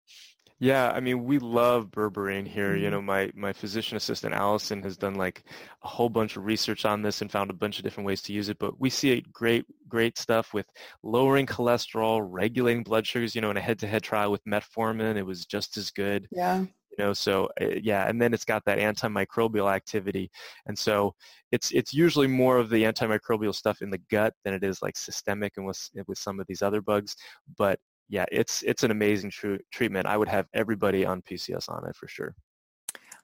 Yeah, 0.61 0.90
I 0.90 0.99
mean, 0.99 1.25
we 1.25 1.38
love 1.38 1.92
berberine 1.92 2.47
here. 2.47 2.73
Mm-hmm. 2.73 2.83
You 2.83 2.90
know, 2.90 3.01
my, 3.01 3.31
my 3.35 3.53
physician 3.53 3.97
assistant, 3.97 4.35
Allison, 4.35 4.83
has 4.83 4.97
done 4.97 5.14
like 5.14 5.44
a 5.85 5.88
whole 5.88 6.09
bunch 6.09 6.37
of 6.37 6.44
research 6.44 6.85
on 6.85 7.01
this 7.01 7.21
and 7.21 7.31
found 7.31 7.51
a 7.51 7.55
bunch 7.55 7.79
of 7.79 7.85
different 7.85 8.09
ways 8.09 8.23
to 8.23 8.33
use 8.33 8.49
it. 8.49 8.59
But 8.59 8.81
we 8.81 8.90
see 8.90 9.25
great, 9.33 9.64
great 9.88 10.18
stuff 10.18 10.53
with 10.53 10.66
lowering 11.05 11.47
cholesterol, 11.47 12.27
regulating 12.29 12.83
blood 12.83 13.07
sugars. 13.07 13.37
You 13.37 13.40
know, 13.40 13.51
in 13.51 13.57
a 13.57 13.61
head-to-head 13.61 14.03
trial 14.03 14.33
with 14.33 14.44
metformin, 14.44 15.16
it 15.16 15.27
was 15.27 15.47
just 15.47 15.77
as 15.77 15.92
good. 15.92 16.27
Yeah. 16.33 16.59
You 16.99 17.05
know, 17.05 17.12
so 17.12 17.49
uh, 17.61 17.66
yeah, 17.81 18.09
and 18.09 18.21
then 18.21 18.35
it's 18.35 18.44
got 18.44 18.64
that 18.64 18.79
antimicrobial 18.79 19.73
activity. 19.73 20.29
And 20.66 20.77
so 20.77 21.14
it's 21.53 21.71
it's 21.71 21.94
usually 21.94 22.27
more 22.27 22.59
of 22.59 22.68
the 22.68 22.83
antimicrobial 22.83 23.55
stuff 23.55 23.81
in 23.81 23.90
the 23.90 24.01
gut 24.11 24.35
than 24.44 24.55
it 24.55 24.64
is 24.64 24.83
like 24.83 24.97
systemic 24.97 25.53
and 25.57 25.66
with 25.66 25.79
with 26.09 26.18
some 26.18 26.40
of 26.40 26.47
these 26.49 26.62
other 26.62 26.83
bugs. 26.83 27.14
But 27.57 27.79
yeah, 28.09 28.25
it's 28.33 28.62
it's 28.62 28.83
an 28.83 28.90
amazing 28.90 29.31
tr- 29.31 29.57
treatment. 29.71 30.07
I 30.07 30.16
would 30.16 30.29
have 30.29 30.47
everybody 30.55 31.05
on 31.05 31.23
PCS 31.23 31.68
on 31.68 31.87
it 31.88 31.97
for 31.97 32.09
sure. 32.09 32.35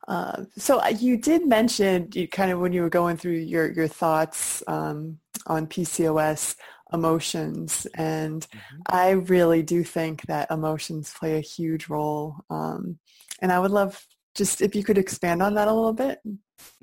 Uh, 0.06 0.44
so 0.56 0.80
uh, 0.80 0.88
you 0.88 1.16
did 1.16 1.46
mention 1.46 2.08
you 2.12 2.28
kind 2.28 2.50
of 2.50 2.60
when 2.60 2.72
you 2.72 2.82
were 2.82 2.90
going 2.90 3.16
through 3.16 3.32
your 3.32 3.72
your 3.72 3.88
thoughts 3.88 4.62
um, 4.66 5.18
on 5.46 5.66
PCOS 5.66 6.56
emotions, 6.92 7.86
and 7.94 8.42
mm-hmm. 8.42 8.80
I 8.86 9.10
really 9.10 9.62
do 9.62 9.82
think 9.82 10.22
that 10.26 10.50
emotions 10.50 11.12
play 11.18 11.38
a 11.38 11.40
huge 11.40 11.88
role. 11.88 12.36
Um, 12.50 12.98
and 13.40 13.50
I 13.50 13.58
would 13.58 13.70
love 13.70 14.06
just 14.34 14.60
if 14.60 14.74
you 14.74 14.84
could 14.84 14.98
expand 14.98 15.42
on 15.42 15.54
that 15.54 15.68
a 15.68 15.72
little 15.72 15.94
bit. 15.94 16.18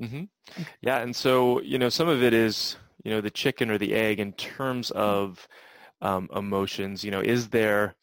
Mm-hmm. 0.01 0.23
Yeah, 0.81 0.99
and 0.99 1.15
so 1.15 1.61
you 1.61 1.77
know 1.77 1.89
some 1.89 2.07
of 2.07 2.23
it 2.23 2.33
is 2.33 2.75
you 3.03 3.11
know 3.11 3.21
the 3.21 3.29
chicken 3.29 3.69
or 3.69 3.77
the 3.77 3.93
egg 3.93 4.19
in 4.19 4.33
terms 4.33 4.89
of 4.91 5.47
um, 6.01 6.29
emotions. 6.35 7.03
You 7.03 7.11
know, 7.11 7.21
is 7.21 7.49
there 7.49 7.95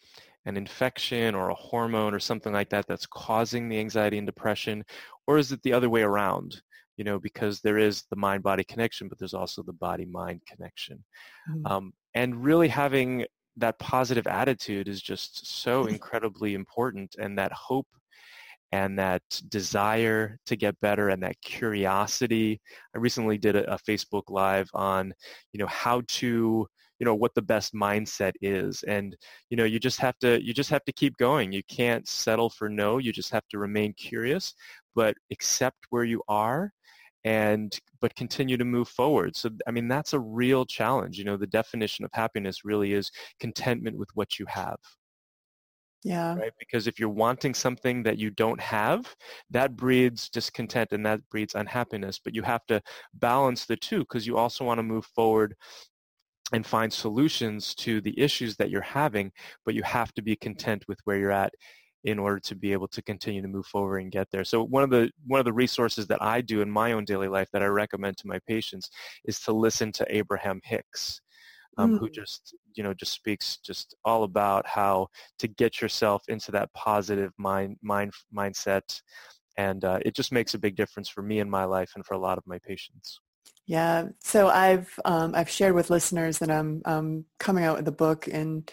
an 0.47 0.57
infection 0.57 1.35
or 1.35 1.51
a 1.51 1.55
hormone 1.55 2.15
or 2.15 2.21
something 2.21 2.53
like 2.53 2.71
that 2.71 2.87
that's 2.87 3.07
causing 3.07 3.69
the 3.69 3.79
anxiety 3.79 4.19
and 4.19 4.27
depression, 4.27 4.85
or 5.27 5.39
is 5.39 5.53
it 5.53 5.63
the 5.63 5.73
other 5.73 5.91
way 5.91 6.03
around? 6.03 6.63
You 6.97 7.05
know, 7.05 7.19
because 7.19 7.61
there 7.61 7.79
is 7.79 8.05
the 8.11 8.17
mind-body 8.17 8.65
connection, 8.65 9.09
but 9.09 9.19
there's 9.19 9.35
also 9.35 9.63
the 9.63 9.73
body-mind 9.73 10.41
connection. 10.47 11.05
Mm-hmm. 11.51 11.67
Um, 11.67 11.93
and 12.15 12.43
really 12.43 12.69
having 12.69 13.25
that 13.57 13.79
positive 13.79 14.27
attitude 14.27 14.89
is 14.89 15.03
just 15.03 15.61
so 15.61 15.87
incredibly 15.87 16.55
important, 16.55 17.17
and 17.19 17.39
that 17.39 17.53
hope 17.53 17.87
and 18.73 18.99
that 18.99 19.23
desire 19.49 20.39
to 20.47 20.55
get 20.55 20.79
better 20.81 21.09
and 21.09 21.23
that 21.23 21.41
curiosity. 21.41 22.61
I 22.95 22.99
recently 22.99 23.39
did 23.39 23.57
a, 23.57 23.75
a 23.75 23.79
Facebook 23.79 24.25
Live 24.29 24.69
on, 24.75 25.15
you 25.53 25.59
know, 25.59 25.67
how 25.69 26.03
to 26.09 26.67
you 26.99 27.05
know 27.05 27.15
what 27.15 27.35
the 27.35 27.43
best 27.43 27.75
mindset 27.75 28.33
is 28.43 28.83
and 28.85 29.17
you 29.51 29.57
know 29.57 29.65
you 29.65 29.79
just 29.79 30.01
have 30.01 30.19
to 30.19 30.43
you 30.45 30.53
just 30.53 30.71
have 30.71 30.85
to 30.85 30.93
keep 30.93 31.17
going. 31.17 31.53
You 31.53 31.63
can't 31.69 32.07
settle 32.09 32.51
for 32.51 32.69
no 32.69 32.99
you 32.99 33.13
just 33.13 33.31
have 33.33 33.47
to 33.51 33.59
remain 33.59 33.93
curious 33.95 34.55
but 34.95 35.15
accept 35.31 35.79
where 35.91 36.05
you 36.05 36.23
are 36.29 36.73
and 37.25 37.79
but 38.01 38.15
continue 38.15 38.57
to 38.57 38.65
move 38.65 38.89
forward. 38.89 39.37
So 39.37 39.51
i 39.67 39.71
mean 39.71 39.89
that's 39.89 40.13
a 40.13 40.21
real 40.21 40.65
challenge 40.65 41.19
you 41.19 41.25
know 41.25 41.37
the 41.37 41.47
definition 41.47 42.05
of 42.05 42.11
happiness 42.13 42.65
really 42.65 42.93
is 42.93 43.11
contentment 43.41 43.97
with 43.99 44.11
what 44.15 44.39
you 44.39 44.47
have. 44.49 44.79
Yeah. 46.05 46.37
Right? 46.37 46.53
Because 46.59 46.87
if 46.87 47.01
you're 47.01 47.09
wanting 47.09 47.55
something 47.55 48.05
that 48.05 48.19
you 48.19 48.31
don't 48.31 48.61
have 48.61 49.15
that 49.51 49.77
breeds 49.77 50.29
discontent 50.29 50.93
and 50.93 51.05
that 51.05 51.21
breeds 51.29 51.55
unhappiness 51.55 52.21
but 52.23 52.35
you 52.35 52.43
have 52.43 52.65
to 52.67 52.81
balance 53.15 53.67
the 53.67 53.77
two 53.77 54.01
because 54.01 54.27
you 54.27 54.37
also 54.37 54.65
want 54.65 54.79
to 54.79 54.83
move 54.83 55.07
forward 55.07 55.55
and 56.53 56.67
find 56.67 56.93
solutions 56.93 57.75
to 57.75 58.01
the 58.01 58.19
issues 58.19 58.57
that 58.57 58.71
you're 58.71 58.81
having, 58.81 59.33
but 59.65 59.75
you 59.75 59.83
have 59.83 60.13
to 60.15 60.23
be 60.23 60.37
content 60.37 60.85
with 60.89 60.99
where 61.05 61.19
you're 61.19 61.33
at 61.33 61.53
in 62.05 62.19
order 62.19 62.39
to 62.39 62.55
be 62.55 62.73
able 62.73 62.89
to 62.89 63.03
continue 63.03 63.43
to 63.43 63.49
move 63.49 63.67
forward 63.67 63.99
and 63.99 64.13
get 64.13 64.29
there. 64.31 64.45
So 64.45 64.65
one 64.65 64.83
of 64.83 64.91
the 64.91 65.11
one 65.27 65.41
of 65.41 65.45
the 65.45 65.53
resources 65.53 66.07
that 66.07 66.23
I 66.23 66.41
do 66.41 66.63
in 66.63 66.71
my 66.71 66.93
own 66.93 67.05
daily 67.05 67.29
life 67.29 67.49
that 67.53 67.63
I 67.63 67.67
recommend 67.67 68.17
to 68.19 68.29
my 68.29 68.39
patients 68.47 68.91
is 69.25 69.41
to 69.41 69.53
listen 69.53 69.93
to 69.93 70.17
Abraham 70.17 70.61
Hicks. 70.65 71.21
Um, 71.77 71.93
mm. 71.93 72.01
who 72.01 72.11
just 72.11 72.57
you 72.75 72.83
know 72.83 72.93
just 72.93 73.13
speaks 73.13 73.59
just 73.59 73.95
all 74.05 74.25
about 74.25 74.67
how 74.67 75.07
to 75.39 75.47
get 75.47 75.81
yourself 75.81 76.25
into 76.27 76.51
that 76.51 76.73
positive 76.73 77.31
mind 77.39 77.77
mind 77.83 78.13
mindset 78.37 79.01
and 79.57 79.85
uh, 79.85 80.01
it 80.05 80.17
just 80.17 80.33
makes 80.33 80.55
a 80.55 80.59
big 80.59 80.75
difference 80.75 81.09
for 81.09 81.23
me 81.23 81.39
in 81.39 81.49
my 81.49 81.63
life 81.63 81.93
and 81.95 82.05
for 82.05 82.15
a 82.15 82.19
lot 82.19 82.37
of 82.37 82.45
my 82.49 82.59
patients 82.67 83.21
yeah. 83.69 84.07
So 84.21 84.49
I've 84.49 84.99
um, 85.05 85.35
I've 85.35 85.51
shared 85.51 85.75
with 85.75 85.91
listeners 85.91 86.39
that 86.39 86.51
I'm 86.51 86.81
um, 86.87 87.27
coming 87.39 87.65
out 87.65 87.77
with 87.77 87.87
a 87.87 87.93
book 87.93 88.27
in 88.27 88.65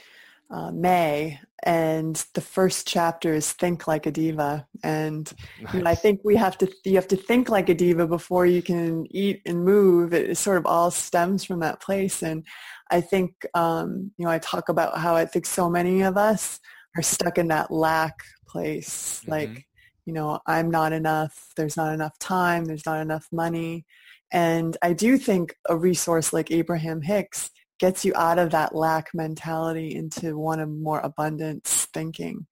uh, 0.50 0.72
May, 0.72 1.38
and 1.64 2.16
the 2.34 2.40
first 2.40 2.88
chapter 2.88 3.34
is 3.34 3.52
"Think 3.52 3.88
Like 3.88 4.06
a 4.06 4.12
Diva," 4.12 4.66
and 4.84 5.32
nice. 5.62 5.74
you 5.74 5.82
know, 5.82 5.90
I 5.90 5.96
think 5.96 6.22
we 6.24 6.38
have 6.38 6.58
to 6.60 6.72
you 6.86 6.96
have 6.96 7.10
to 7.10 7.18
think 7.18 7.50
like 7.50 7.68
a 7.68 7.74
diva 7.74 8.08
before 8.08 8.46
you 8.46 8.62
can 8.62 9.06
eat 9.12 9.42
and 9.46 9.66
move. 9.66 10.14
It 10.14 10.38
sort 10.38 10.58
of 10.58 10.66
all 10.66 10.92
stems 10.92 11.44
from 11.44 11.60
that 11.60 11.82
place, 11.82 12.24
and 12.24 12.46
I 12.90 13.02
think 13.02 13.46
um, 13.54 14.12
you 14.18 14.26
know 14.26 14.32
I 14.32 14.40
talk 14.40 14.70
about 14.70 14.98
how 14.98 15.14
I 15.14 15.26
think 15.26 15.46
so 15.46 15.70
many 15.70 16.04
of 16.04 16.16
us 16.16 16.62
are 16.96 17.04
stuck 17.04 17.38
in 17.38 17.50
that 17.50 17.70
lack 17.70 18.24
place, 18.48 19.20
mm-hmm. 19.24 19.32
like 19.32 19.68
you 20.06 20.14
know 20.14 20.40
I'm 20.48 20.72
not 20.72 20.94
enough. 20.94 21.52
There's 21.58 21.76
not 21.76 21.94
enough 21.94 22.18
time. 22.18 22.64
There's 22.64 22.86
not 22.86 23.02
enough 23.02 23.28
money 23.34 23.86
and 24.36 24.76
I 24.82 24.92
do 24.92 25.18
think 25.18 25.56
a 25.70 25.78
resource 25.78 26.34
like 26.34 26.52
Abraham 26.52 27.02
Hicks 27.02 27.50
gets 27.80 28.04
you 28.04 28.14
out 28.16 28.38
of 28.38 28.52
that 28.52 28.76
lack 28.76 29.14
mentality 29.14 29.96
into 29.96 30.38
one 30.38 30.60
of 30.60 30.68
more 30.70 31.00
abundance 31.00 31.88
thinking. 31.94 32.46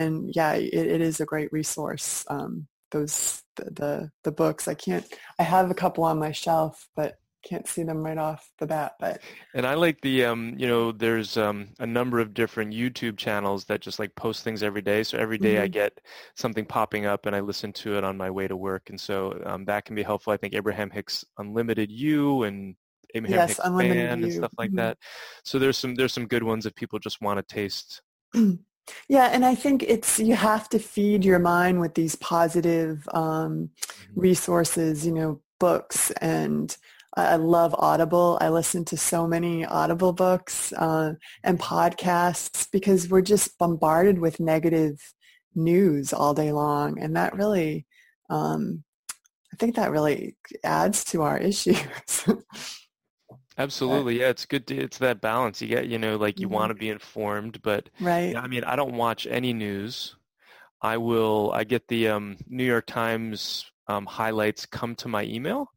And 0.00 0.32
yeah, 0.34 0.54
it, 0.54 0.74
it 0.74 1.00
is 1.00 1.20
a 1.20 1.24
great 1.24 1.52
resource. 1.52 2.24
Um, 2.28 2.66
those 2.90 3.44
the, 3.54 3.70
the, 3.70 4.10
the 4.24 4.32
books 4.32 4.66
I 4.66 4.74
can't 4.74 5.06
I 5.38 5.44
have 5.44 5.70
a 5.70 5.74
couple 5.74 6.02
on 6.02 6.18
my 6.18 6.32
shelf, 6.32 6.88
but 6.96 7.18
can't 7.48 7.66
see 7.66 7.82
them 7.82 8.04
right 8.04 8.18
off 8.18 8.50
the 8.58 8.66
bat 8.66 8.92
but 9.00 9.20
and 9.54 9.66
i 9.66 9.74
like 9.74 10.00
the 10.02 10.24
um 10.24 10.54
you 10.58 10.66
know 10.66 10.92
there's 10.92 11.36
um 11.36 11.68
a 11.78 11.86
number 11.86 12.18
of 12.18 12.34
different 12.34 12.72
youtube 12.72 13.16
channels 13.16 13.64
that 13.64 13.80
just 13.80 13.98
like 13.98 14.14
post 14.14 14.44
things 14.44 14.62
every 14.62 14.82
day 14.82 15.02
so 15.02 15.16
every 15.16 15.38
day 15.38 15.54
mm-hmm. 15.54 15.64
i 15.64 15.68
get 15.68 15.98
something 16.36 16.64
popping 16.64 17.06
up 17.06 17.26
and 17.26 17.34
i 17.34 17.40
listen 17.40 17.72
to 17.72 17.96
it 17.96 18.04
on 18.04 18.16
my 18.16 18.30
way 18.30 18.46
to 18.46 18.56
work 18.56 18.90
and 18.90 19.00
so 19.00 19.40
um, 19.46 19.64
that 19.64 19.84
can 19.84 19.96
be 19.96 20.02
helpful 20.02 20.32
i 20.32 20.36
think 20.36 20.54
abraham 20.54 20.90
hicks 20.90 21.24
unlimited 21.38 21.90
you 21.90 22.42
and 22.42 22.74
abraham 23.14 23.38
yes, 23.38 23.50
hicks 23.50 23.60
unlimited 23.64 24.10
and 24.10 24.32
stuff 24.32 24.52
like 24.58 24.70
mm-hmm. 24.70 24.76
that 24.76 24.98
so 25.44 25.58
there's 25.58 25.78
some 25.78 25.94
there's 25.94 26.12
some 26.12 26.26
good 26.26 26.42
ones 26.42 26.66
if 26.66 26.74
people 26.74 26.98
just 26.98 27.20
want 27.22 27.38
to 27.38 27.54
taste 27.54 28.02
Yeah, 29.06 29.26
and 29.26 29.44
I 29.44 29.54
think 29.54 29.82
it's 29.82 30.18
you 30.18 30.34
have 30.34 30.68
to 30.70 30.78
feed 30.78 31.22
your 31.22 31.38
mind 31.38 31.78
with 31.78 31.94
these 31.94 32.16
positive 32.16 33.06
um, 33.12 33.68
mm-hmm. 33.80 34.20
resources, 34.20 35.04
you 35.04 35.12
know, 35.12 35.42
books 35.58 36.10
and 36.12 36.74
I 37.18 37.36
love 37.36 37.74
Audible. 37.76 38.38
I 38.40 38.48
listen 38.48 38.84
to 38.86 38.96
so 38.96 39.26
many 39.26 39.64
Audible 39.64 40.12
books 40.12 40.72
uh, 40.72 41.14
and 41.42 41.58
podcasts 41.58 42.68
because 42.70 43.08
we're 43.08 43.22
just 43.22 43.58
bombarded 43.58 44.18
with 44.18 44.40
negative 44.40 45.00
news 45.54 46.12
all 46.12 46.34
day 46.34 46.52
long, 46.52 46.98
and 47.00 47.16
that 47.16 47.34
really, 47.34 47.86
um, 48.30 48.84
I 49.52 49.56
think 49.58 49.76
that 49.76 49.90
really 49.90 50.36
adds 50.62 51.04
to 51.06 51.22
our 51.22 51.38
issues. 51.50 51.78
Absolutely, 53.58 54.20
yeah. 54.20 54.28
It's 54.28 54.46
good. 54.46 54.68
To, 54.68 54.76
it's 54.76 54.98
that 54.98 55.20
balance. 55.20 55.60
You 55.60 55.68
get, 55.68 55.88
you 55.88 55.98
know, 55.98 56.16
like 56.16 56.38
you 56.38 56.46
mm-hmm. 56.46 56.54
want 56.54 56.70
to 56.70 56.74
be 56.74 56.90
informed, 56.90 57.60
but 57.62 57.88
right. 58.00 58.36
I 58.36 58.46
mean, 58.46 58.62
I 58.62 58.76
don't 58.76 58.94
watch 58.94 59.26
any 59.28 59.52
news. 59.52 60.14
I 60.80 60.98
will. 60.98 61.50
I 61.52 61.64
get 61.64 61.88
the 61.88 62.08
um, 62.08 62.36
New 62.46 62.64
York 62.64 62.86
Times 62.86 63.66
um, 63.88 64.06
highlights 64.06 64.66
come 64.66 64.94
to 64.96 65.08
my 65.08 65.24
email 65.24 65.68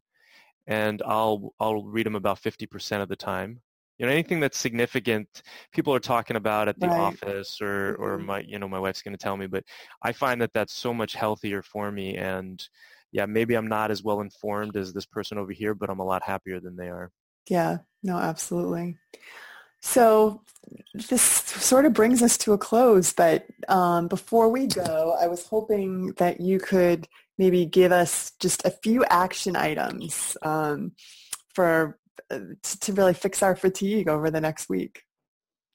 and 0.68 1.02
I'll 1.06 1.54
I'll 1.60 1.84
read 1.84 2.06
them 2.06 2.16
about 2.16 2.42
50% 2.42 3.02
of 3.02 3.10
the 3.10 3.16
time. 3.16 3.62
You 3.98 4.08
know, 4.08 4.12
anything 4.12 4.40
that's 4.40 4.58
significant, 4.58 5.44
people 5.72 5.94
are 5.94 6.00
talking 6.00 6.36
about 6.36 6.68
at 6.68 6.80
the 6.80 6.88
right. 6.88 7.00
office, 7.00 7.62
or 7.62 7.96
or 7.96 8.18
mm-hmm. 8.18 8.26
my 8.26 8.40
you 8.42 8.60
know 8.60 8.68
my 8.68 8.80
wife's 8.80 9.02
going 9.02 9.16
to 9.16 9.24
tell 9.24 9.38
me, 9.38 9.48
but 9.48 9.64
I 10.02 10.12
find 10.12 10.42
that 10.42 10.54
that's 10.54 10.74
so 10.74 10.94
much 10.94 11.14
healthier 11.14 11.62
for 11.62 11.92
me. 11.92 12.18
And 12.18 12.62
yeah, 13.12 13.26
maybe 13.26 13.56
I'm 13.56 13.68
not 13.68 13.92
as 13.92 14.04
well 14.04 14.22
informed 14.22 14.76
as 14.78 14.94
this 14.94 15.06
person 15.06 15.38
over 15.38 15.52
here, 15.52 15.76
but 15.76 15.90
I'm 15.90 16.00
a 16.00 16.06
lot 16.06 16.24
happier 16.24 16.60
than 16.60 16.76
they 16.76 16.88
are. 16.88 17.12
Yeah, 17.50 17.80
no, 18.04 18.18
absolutely. 18.18 18.98
So 19.82 20.42
this 20.94 21.22
sort 21.22 21.86
of 21.86 21.94
brings 21.94 22.22
us 22.22 22.38
to 22.40 22.54
a 22.54 22.58
close, 22.58 23.14
but 23.14 23.46
um, 23.68 24.08
before 24.08 24.50
we 24.50 24.68
go, 24.68 25.18
I 25.20 25.28
was 25.28 25.46
hoping 25.46 26.14
that 26.18 26.40
you 26.40 26.60
could 26.60 27.08
maybe 27.42 27.66
give 27.66 27.92
us 27.92 28.34
just 28.40 28.64
a 28.68 28.70
few 28.70 29.04
action 29.06 29.56
items 29.56 30.38
um, 30.44 30.92
for 31.56 31.98
uh, 32.30 32.38
to 32.62 32.94
really 32.94 33.16
fix 33.16 33.42
our 33.42 33.56
fatigue 33.56 34.08
over 34.08 34.30
the 34.30 34.40
next 34.40 34.70
week. 34.70 35.02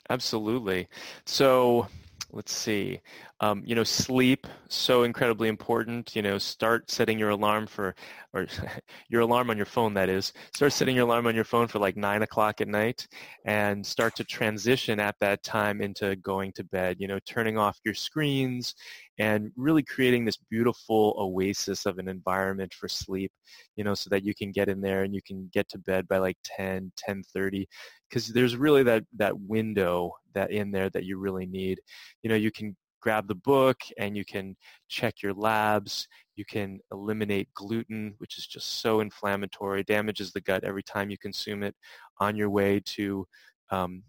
Absolutely. 0.09 0.87
So 1.25 1.89
let's 2.33 2.53
see. 2.53 3.01
Um, 3.41 3.63
you 3.67 3.75
know, 3.75 3.85
sleep 3.85 4.47
so 4.69 5.03
incredibly 5.03 5.49
important. 5.49 6.17
You 6.17 6.23
know, 6.23 6.39
start 6.39 6.91
setting 6.91 7.19
your 7.19 7.31
alarm 7.31 7.67
for, 7.67 7.95
or 8.33 8.47
your 9.11 9.21
alarm 9.21 9.51
on 9.51 9.59
your 9.59 9.67
phone. 9.67 9.93
That 9.95 10.09
is, 10.09 10.33
start 10.55 10.73
setting 10.73 10.97
your 10.97 11.05
alarm 11.05 11.27
on 11.27 11.35
your 11.35 11.45
phone 11.45 11.69
for 11.69 11.79
like 11.79 11.97
nine 11.97 12.23
o'clock 12.23 12.63
at 12.63 12.69
night, 12.69 13.07
and 13.45 13.85
start 13.85 14.17
to 14.17 14.25
transition 14.25 14.99
at 15.01 15.17
that 15.21 15.43
time 15.43 15.83
into 15.83 16.17
going 16.17 16.53
to 16.53 16.65
bed. 16.65 16.97
You 16.99 17.09
know, 17.09 17.19
turning 17.27 17.59
off 17.59 17.79
your 17.85 17.95
screens 17.95 18.75
and 19.19 19.51
really 19.57 19.83
creating 19.83 20.25
this 20.25 20.39
beautiful 20.51 21.15
oasis 21.19 21.87
of 21.87 21.99
an 21.99 22.09
environment 22.09 22.73
for 22.75 22.89
sleep, 22.89 23.33
you 23.77 23.85
know, 23.85 23.95
so 23.95 24.09
that 24.11 24.25
you 24.25 24.35
can 24.35 24.51
get 24.53 24.69
in 24.69 24.81
there 24.81 25.03
and 25.05 25.15
you 25.15 25.21
can 25.27 25.49
get 25.53 25.69
to 25.71 25.79
bed 25.79 26.07
by 26.09 26.19
like 26.19 26.37
10, 26.45 26.93
10.30, 27.09 27.67
because 28.09 28.29
there's 28.29 28.57
really 28.57 28.83
that, 28.83 29.05
that 29.17 29.39
window 29.41 30.13
that 30.35 30.51
in 30.51 30.71
there 30.71 30.91
that 30.91 31.05
you 31.05 31.19
really 31.19 31.47
need. 31.47 31.81
You 32.23 32.31
know, 32.31 32.37
you 32.37 32.51
can 32.51 32.77
grab 33.07 33.29
the 33.29 33.37
book 33.37 33.77
and 33.99 34.17
you 34.17 34.25
can 34.25 34.57
check 34.89 35.23
your 35.23 35.33
labs. 35.33 36.09
You 36.35 36.45
can 36.45 36.81
eliminate 36.91 37.55
gluten, 37.55 38.15
which 38.19 38.37
is 38.37 38.49
just 38.49 38.81
so 38.81 38.99
inflammatory, 38.99 39.85
damages 39.85 40.33
the 40.33 40.41
gut 40.41 40.65
every 40.65 40.83
time 40.83 41.09
you 41.09 41.17
consume 41.17 41.63
it 41.63 41.77
on 42.19 42.35
your 42.35 42.51
way 42.51 42.83
to 42.97 43.25
um, 43.71 44.03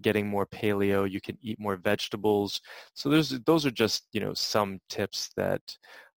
getting 0.00 0.26
more 0.26 0.46
paleo. 0.46 1.10
You 1.10 1.20
can 1.20 1.36
eat 1.42 1.60
more 1.60 1.76
vegetables. 1.76 2.62
So 2.94 3.10
those 3.10 3.38
those 3.44 3.66
are 3.66 3.76
just 3.84 4.08
you 4.14 4.20
know 4.22 4.32
some 4.32 4.78
tips 4.88 5.28
that 5.36 5.60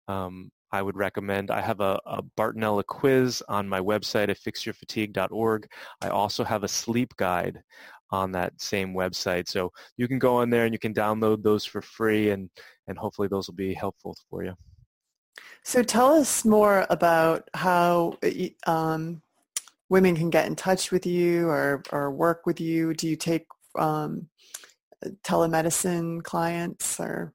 um, 0.08 0.50
I 0.74 0.82
would 0.82 0.98
recommend. 0.98 1.52
I 1.52 1.62
have 1.62 1.82
a, 1.82 2.00
a, 2.08 2.24
Bartonella 2.36 2.84
quiz 2.84 3.44
on 3.48 3.70
my 3.70 3.80
website 3.80 4.30
at 4.30 4.40
fixyourfatigue.org. 4.40 5.68
I 6.02 6.10
also 6.10 6.44
have 6.44 6.64
a 6.64 6.68
sleep 6.68 7.16
guide 7.16 7.62
on 8.10 8.32
that 8.32 8.60
same 8.60 8.96
website. 8.96 9.48
So 9.48 9.72
you 9.98 10.08
can 10.08 10.18
go 10.18 10.38
on 10.38 10.50
there 10.50 10.66
and 10.66 10.74
you 10.74 10.80
can 10.80 10.94
download 10.94 11.44
those 11.44 11.64
for 11.64 11.84
free 11.84 12.32
and, 12.32 12.50
and 12.88 12.98
hopefully 12.98 13.28
those 13.28 13.48
will 13.48 13.56
be 13.56 13.76
helpful 13.76 14.18
for 14.32 14.44
you. 14.44 14.54
So 15.64 15.84
tell 15.84 16.12
us 16.16 16.44
more 16.44 16.88
about 16.90 17.48
how 17.54 18.18
um, 18.66 19.22
women 19.90 20.16
can 20.16 20.32
get 20.32 20.48
in 20.48 20.56
touch 20.56 20.92
with 20.92 21.06
you 21.06 21.50
or, 21.50 21.84
or 21.92 22.10
work 22.10 22.48
with 22.48 22.60
you. 22.60 22.96
Do 22.96 23.08
you 23.08 23.16
take 23.16 23.46
um, 23.78 24.28
telemedicine 25.24 26.24
clients 26.24 27.00
or? 27.00 27.32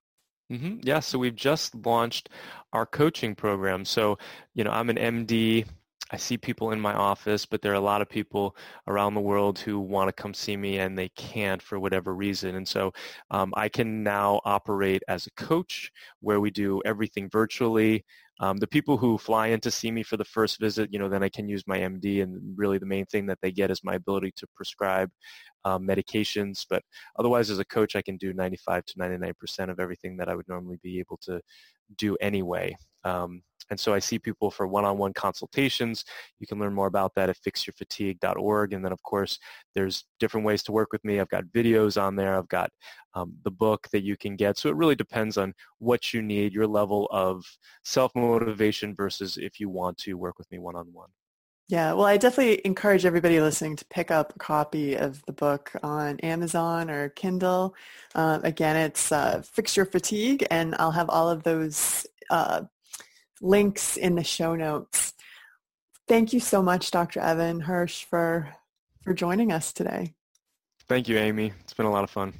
Mm-hmm. 0.50 0.80
Yeah, 0.82 1.00
so 1.00 1.18
we've 1.18 1.34
just 1.34 1.74
launched 1.74 2.28
our 2.72 2.86
coaching 2.86 3.34
program. 3.34 3.84
So, 3.84 4.18
you 4.54 4.64
know, 4.64 4.70
I'm 4.70 4.90
an 4.90 4.96
MD. 4.96 5.66
I 6.10 6.16
see 6.16 6.38
people 6.38 6.72
in 6.72 6.80
my 6.80 6.94
office, 6.94 7.44
but 7.44 7.60
there 7.60 7.72
are 7.72 7.76
a 7.76 7.80
lot 7.80 8.00
of 8.00 8.08
people 8.08 8.56
around 8.86 9.14
the 9.14 9.20
world 9.20 9.58
who 9.58 9.78
want 9.78 10.08
to 10.08 10.22
come 10.22 10.32
see 10.32 10.56
me 10.56 10.78
and 10.78 10.96
they 10.96 11.10
can't 11.10 11.62
for 11.62 11.78
whatever 11.78 12.14
reason. 12.14 12.56
And 12.56 12.66
so 12.66 12.92
um, 13.30 13.52
I 13.56 13.68
can 13.68 14.02
now 14.02 14.40
operate 14.44 15.02
as 15.08 15.26
a 15.26 15.30
coach 15.32 15.92
where 16.20 16.40
we 16.40 16.50
do 16.50 16.80
everything 16.86 17.28
virtually. 17.30 18.04
Um, 18.40 18.56
the 18.56 18.66
people 18.66 18.96
who 18.96 19.18
fly 19.18 19.48
in 19.48 19.60
to 19.60 19.70
see 19.70 19.90
me 19.90 20.02
for 20.02 20.16
the 20.16 20.24
first 20.24 20.60
visit, 20.60 20.90
you 20.92 20.98
know, 20.98 21.08
then 21.08 21.24
I 21.24 21.28
can 21.28 21.48
use 21.48 21.64
my 21.66 21.78
MD, 21.78 22.22
and 22.22 22.40
really 22.56 22.78
the 22.78 22.86
main 22.86 23.04
thing 23.06 23.26
that 23.26 23.38
they 23.42 23.50
get 23.50 23.70
is 23.70 23.82
my 23.82 23.96
ability 23.96 24.32
to 24.36 24.46
prescribe 24.54 25.10
um, 25.64 25.86
medications. 25.86 26.64
But 26.68 26.84
otherwise, 27.18 27.50
as 27.50 27.58
a 27.58 27.64
coach, 27.64 27.96
I 27.96 28.02
can 28.02 28.16
do 28.16 28.32
95 28.32 28.84
to 28.86 28.94
99% 28.94 29.70
of 29.70 29.80
everything 29.80 30.16
that 30.18 30.28
I 30.28 30.36
would 30.36 30.48
normally 30.48 30.78
be 30.82 31.00
able 31.00 31.18
to 31.22 31.40
do 31.96 32.16
anyway. 32.20 32.76
Um, 33.04 33.42
and 33.70 33.78
so 33.78 33.92
I 33.94 33.98
see 33.98 34.18
people 34.18 34.50
for 34.50 34.66
one-on-one 34.66 35.12
consultations. 35.12 36.04
You 36.40 36.46
can 36.46 36.58
learn 36.58 36.74
more 36.74 36.86
about 36.86 37.14
that 37.16 37.28
at 37.28 37.38
fixyourfatigue.org. 37.40 38.72
And 38.72 38.84
then, 38.84 38.92
of 38.92 39.02
course, 39.02 39.38
there's 39.74 40.04
different 40.18 40.46
ways 40.46 40.62
to 40.64 40.72
work 40.72 40.92
with 40.92 41.04
me. 41.04 41.20
I've 41.20 41.28
got 41.28 41.44
videos 41.44 42.00
on 42.00 42.16
there. 42.16 42.36
I've 42.36 42.48
got 42.48 42.70
um, 43.14 43.34
the 43.44 43.50
book 43.50 43.88
that 43.92 44.02
you 44.02 44.16
can 44.16 44.36
get. 44.36 44.58
So 44.58 44.68
it 44.68 44.76
really 44.76 44.96
depends 44.96 45.36
on 45.36 45.54
what 45.78 46.14
you 46.14 46.22
need, 46.22 46.52
your 46.52 46.66
level 46.66 47.08
of 47.10 47.44
self-motivation 47.84 48.94
versus 48.94 49.36
if 49.36 49.60
you 49.60 49.68
want 49.68 49.98
to 49.98 50.14
work 50.14 50.38
with 50.38 50.50
me 50.50 50.58
one-on-one. 50.58 51.08
Yeah, 51.68 51.92
well, 51.92 52.06
I 52.06 52.16
definitely 52.16 52.62
encourage 52.64 53.04
everybody 53.04 53.42
listening 53.42 53.76
to 53.76 53.84
pick 53.90 54.10
up 54.10 54.34
a 54.34 54.38
copy 54.38 54.94
of 54.94 55.22
the 55.26 55.34
book 55.34 55.70
on 55.82 56.18
Amazon 56.20 56.88
or 56.88 57.10
Kindle. 57.10 57.74
Uh, 58.14 58.38
again, 58.42 58.74
it's 58.74 59.12
uh, 59.12 59.42
Fix 59.44 59.76
Your 59.76 59.84
Fatigue, 59.84 60.46
and 60.50 60.74
I'll 60.78 60.92
have 60.92 61.10
all 61.10 61.28
of 61.28 61.42
those 61.42 62.06
uh, 62.30 62.62
links 63.40 63.96
in 63.96 64.14
the 64.14 64.24
show 64.24 64.54
notes. 64.54 65.12
Thank 66.06 66.32
you 66.32 66.40
so 66.40 66.62
much, 66.62 66.90
Dr. 66.90 67.20
Evan 67.20 67.60
Hirsch, 67.60 68.04
for, 68.04 68.48
for 69.02 69.12
joining 69.12 69.52
us 69.52 69.72
today. 69.72 70.14
Thank 70.88 71.08
you, 71.08 71.18
Amy. 71.18 71.52
It's 71.60 71.74
been 71.74 71.86
a 71.86 71.90
lot 71.90 72.04
of 72.04 72.10
fun. 72.10 72.32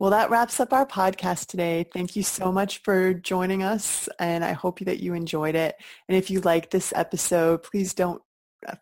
Well, 0.00 0.10
that 0.10 0.30
wraps 0.30 0.60
up 0.60 0.72
our 0.72 0.86
podcast 0.86 1.46
today. 1.46 1.84
Thank 1.92 2.14
you 2.14 2.22
so 2.22 2.52
much 2.52 2.78
for 2.78 3.14
joining 3.14 3.64
us, 3.64 4.08
and 4.20 4.44
I 4.44 4.52
hope 4.52 4.78
that 4.80 5.00
you 5.00 5.14
enjoyed 5.14 5.56
it. 5.56 5.74
And 6.08 6.16
if 6.16 6.30
you 6.30 6.40
like 6.40 6.70
this 6.70 6.92
episode, 6.94 7.64
please 7.64 7.94
don't 7.94 8.22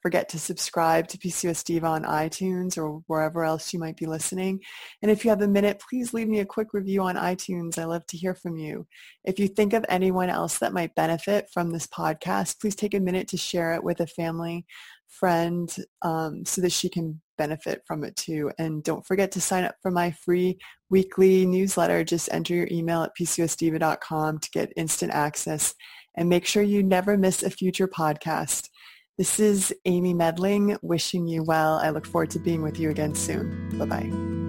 forget 0.02 0.28
to 0.30 0.38
subscribe 0.38 1.08
to 1.08 1.18
PCOS 1.18 1.64
Diva 1.64 1.86
on 1.86 2.04
iTunes 2.04 2.78
or 2.78 3.02
wherever 3.06 3.44
else 3.44 3.72
you 3.72 3.78
might 3.78 3.96
be 3.96 4.06
listening. 4.06 4.60
And 5.02 5.10
if 5.10 5.24
you 5.24 5.30
have 5.30 5.42
a 5.42 5.48
minute, 5.48 5.82
please 5.88 6.14
leave 6.14 6.28
me 6.28 6.40
a 6.40 6.46
quick 6.46 6.68
review 6.72 7.02
on 7.02 7.16
iTunes. 7.16 7.78
I 7.78 7.84
love 7.84 8.06
to 8.08 8.16
hear 8.16 8.34
from 8.34 8.56
you. 8.56 8.86
If 9.24 9.38
you 9.38 9.48
think 9.48 9.72
of 9.72 9.84
anyone 9.88 10.30
else 10.30 10.58
that 10.58 10.72
might 10.72 10.94
benefit 10.94 11.48
from 11.52 11.70
this 11.70 11.86
podcast, 11.86 12.60
please 12.60 12.74
take 12.74 12.94
a 12.94 13.00
minute 13.00 13.28
to 13.28 13.36
share 13.36 13.74
it 13.74 13.84
with 13.84 14.00
a 14.00 14.06
family, 14.06 14.64
friend, 15.08 15.74
um, 16.02 16.44
so 16.44 16.60
that 16.60 16.72
she 16.72 16.88
can 16.88 17.20
benefit 17.38 17.82
from 17.86 18.02
it 18.04 18.16
too. 18.16 18.50
And 18.58 18.82
don't 18.82 19.06
forget 19.06 19.30
to 19.32 19.40
sign 19.40 19.64
up 19.64 19.76
for 19.82 19.90
my 19.90 20.10
free 20.10 20.58
weekly 20.90 21.44
newsletter. 21.46 22.04
Just 22.04 22.28
enter 22.32 22.54
your 22.54 22.68
email 22.70 23.02
at 23.02 23.12
pcosdiva.com 23.18 24.38
to 24.38 24.50
get 24.50 24.72
instant 24.76 25.12
access 25.12 25.74
and 26.16 26.28
make 26.28 26.46
sure 26.46 26.62
you 26.62 26.82
never 26.82 27.16
miss 27.16 27.42
a 27.42 27.50
future 27.50 27.88
podcast. 27.88 28.68
This 29.18 29.40
is 29.40 29.74
Amy 29.86 30.12
Medling 30.12 30.76
wishing 30.82 31.26
you 31.26 31.42
well. 31.42 31.78
I 31.78 31.88
look 31.88 32.04
forward 32.06 32.28
to 32.32 32.38
being 32.38 32.60
with 32.60 32.78
you 32.78 32.90
again 32.90 33.14
soon. 33.14 33.70
Bye-bye. 33.78 34.45